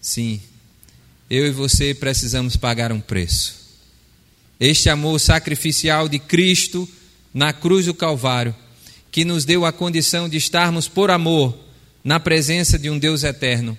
Sim, 0.00 0.40
eu 1.28 1.46
e 1.46 1.50
você 1.50 1.92
precisamos 1.92 2.56
pagar 2.56 2.92
um 2.92 3.00
preço. 3.00 3.64
Este 4.60 4.88
amor 4.88 5.18
sacrificial 5.18 6.08
de 6.08 6.20
Cristo 6.20 6.88
na 7.32 7.52
cruz 7.52 7.86
do 7.86 7.92
Calvário, 7.92 8.54
que 9.10 9.24
nos 9.24 9.44
deu 9.44 9.64
a 9.64 9.72
condição 9.72 10.28
de 10.28 10.36
estarmos 10.36 10.86
por 10.86 11.10
amor 11.10 11.58
na 12.04 12.20
presença 12.20 12.78
de 12.78 12.88
um 12.88 12.98
Deus 12.98 13.24
eterno, 13.24 13.76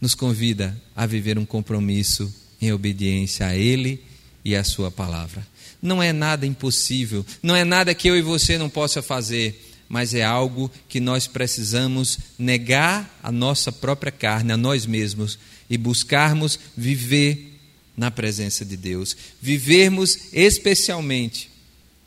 nos 0.00 0.14
convida 0.14 0.80
a 0.94 1.06
viver 1.06 1.38
um 1.38 1.46
compromisso 1.46 2.32
em 2.60 2.72
obediência 2.72 3.46
a 3.46 3.56
Ele 3.56 4.02
e 4.44 4.54
à 4.54 4.62
Sua 4.62 4.90
palavra. 4.90 5.44
Não 5.82 6.02
é 6.02 6.12
nada 6.12 6.46
impossível, 6.46 7.26
não 7.42 7.56
é 7.56 7.64
nada 7.64 7.94
que 7.94 8.08
eu 8.08 8.16
e 8.16 8.22
você 8.22 8.56
não 8.56 8.68
possa 8.68 9.02
fazer, 9.02 9.75
mas 9.88 10.14
é 10.14 10.24
algo 10.24 10.70
que 10.88 11.00
nós 11.00 11.26
precisamos 11.26 12.18
negar 12.38 13.18
a 13.22 13.30
nossa 13.30 13.70
própria 13.70 14.12
carne, 14.12 14.52
a 14.52 14.56
nós 14.56 14.86
mesmos, 14.86 15.38
e 15.68 15.76
buscarmos 15.76 16.58
viver 16.76 17.54
na 17.96 18.10
presença 18.10 18.64
de 18.64 18.76
Deus. 18.76 19.16
Vivermos 19.40 20.32
especialmente 20.32 21.50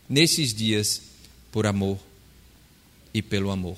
nesses 0.08 0.54
dias 0.54 1.02
por 1.52 1.66
amor 1.66 2.00
e 3.14 3.22
pelo 3.22 3.50
amor. 3.50 3.78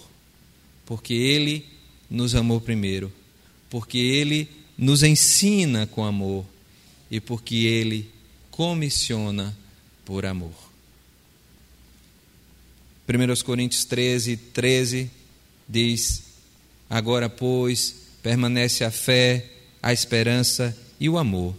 Porque 0.86 1.14
Ele 1.14 1.66
nos 2.10 2.36
amou 2.36 2.60
primeiro, 2.60 3.12
porque 3.70 3.97
Ele 3.97 4.49
nos 4.78 5.04
ensina 5.04 5.88
com 5.88 6.04
amor 6.04 6.45
e 7.10 7.20
porque 7.20 7.56
Ele 7.56 8.10
comissiona 8.49 9.56
por 10.04 10.26
amor. 10.26 10.71
1 13.08 13.43
Coríntios 13.43 13.86
13, 13.86 14.38
13 14.38 15.10
diz: 15.68 16.24
Agora, 16.89 17.30
pois, 17.30 17.95
permanece 18.22 18.84
a 18.84 18.91
fé, 18.91 19.45
a 19.82 19.91
esperança 19.91 20.78
e 20.99 21.10
o 21.10 21.18
amor 21.18 21.56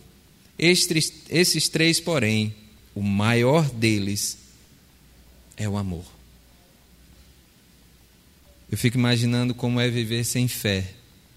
estes, 0.62 1.12
esses 1.28 1.68
três, 1.68 1.98
porém, 1.98 2.54
o 2.94 3.02
maior 3.02 3.68
deles 3.68 4.38
é 5.56 5.68
o 5.68 5.76
amor. 5.76 6.04
Eu 8.70 8.78
fico 8.78 8.96
imaginando 8.96 9.54
como 9.54 9.80
é 9.80 9.90
viver 9.90 10.24
sem 10.24 10.46
fé 10.46 10.94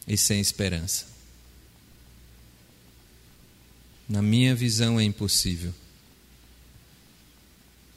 e 0.08 0.16
sem 0.16 0.40
esperança. 0.40 1.08
Na 4.08 4.22
minha 4.22 4.54
visão 4.54 5.00
é 5.00 5.04
impossível. 5.04 5.74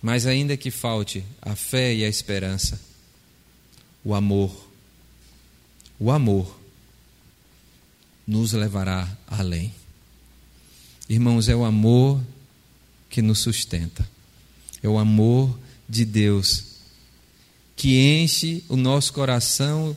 Mas 0.08 0.24
ainda 0.24 0.56
que 0.56 0.70
falte 0.70 1.22
a 1.42 1.54
fé 1.54 1.94
e 1.94 2.02
a 2.02 2.08
esperança, 2.08 2.80
o 4.02 4.14
amor, 4.14 4.70
o 6.00 6.10
amor 6.10 6.58
nos 8.26 8.54
levará 8.54 9.06
além. 9.26 9.70
Irmãos, 11.10 11.46
é 11.50 11.54
o 11.54 11.62
amor 11.62 12.24
que 13.10 13.20
nos 13.20 13.40
sustenta. 13.40 14.08
É 14.82 14.88
o 14.88 14.96
amor 14.96 15.58
de 15.86 16.06
Deus 16.06 16.64
que 17.76 17.98
enche 17.98 18.64
o 18.66 18.76
nosso 18.76 19.12
coração 19.12 19.94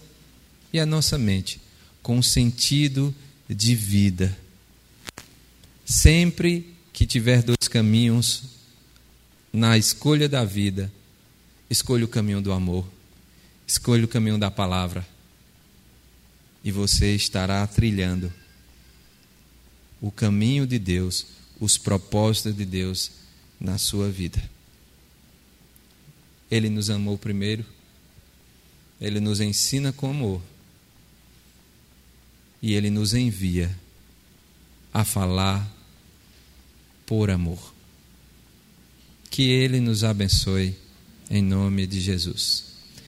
e 0.74 0.80
a 0.82 0.86
nossa 0.86 1.18
mente 1.18 1.62
com 2.04 2.22
sentido 2.22 3.16
de 3.50 3.76
vida. 3.76 4.38
Sempre 5.86 6.76
que 6.92 7.06
tiver 7.06 7.42
dois 7.42 7.70
caminhos 7.70 8.60
na 9.52 9.78
escolha 9.78 10.30
da 10.30 10.46
vida, 10.46 10.92
escolha 11.70 12.06
o 12.06 12.08
caminho 12.08 12.42
do 12.42 12.52
amor, 12.52 12.86
escolha 13.68 14.06
o 14.06 14.08
caminho 14.08 14.38
da 14.38 14.50
palavra, 14.50 15.06
e 16.64 16.72
você 16.72 17.16
estará 17.16 17.66
trilhando 17.68 18.32
o 20.00 20.12
caminho 20.12 20.66
de 20.66 20.80
Deus, 20.80 21.28
os 21.60 21.78
propósitos 21.78 22.56
de 22.56 22.66
Deus 22.66 23.12
na 23.60 23.78
sua 23.78 24.10
vida. 24.10 24.42
Ele 26.50 26.70
nos 26.70 26.90
amou 26.90 27.18
primeiro, 27.18 27.66
ele 29.00 29.20
nos 29.20 29.40
ensina 29.40 29.92
com 29.92 30.10
amor 30.10 30.42
e 32.62 32.74
ele 32.74 32.90
nos 32.90 33.14
envia 33.14 33.76
a 34.94 35.04
falar 35.04 35.68
por 37.06 37.30
amor. 37.30 37.71
Que 39.32 39.50
ele 39.50 39.80
nos 39.80 40.04
abençoe 40.04 40.76
em 41.28 41.42
nome 41.42 41.88
de 41.88 42.00
Jesus. 42.00 42.71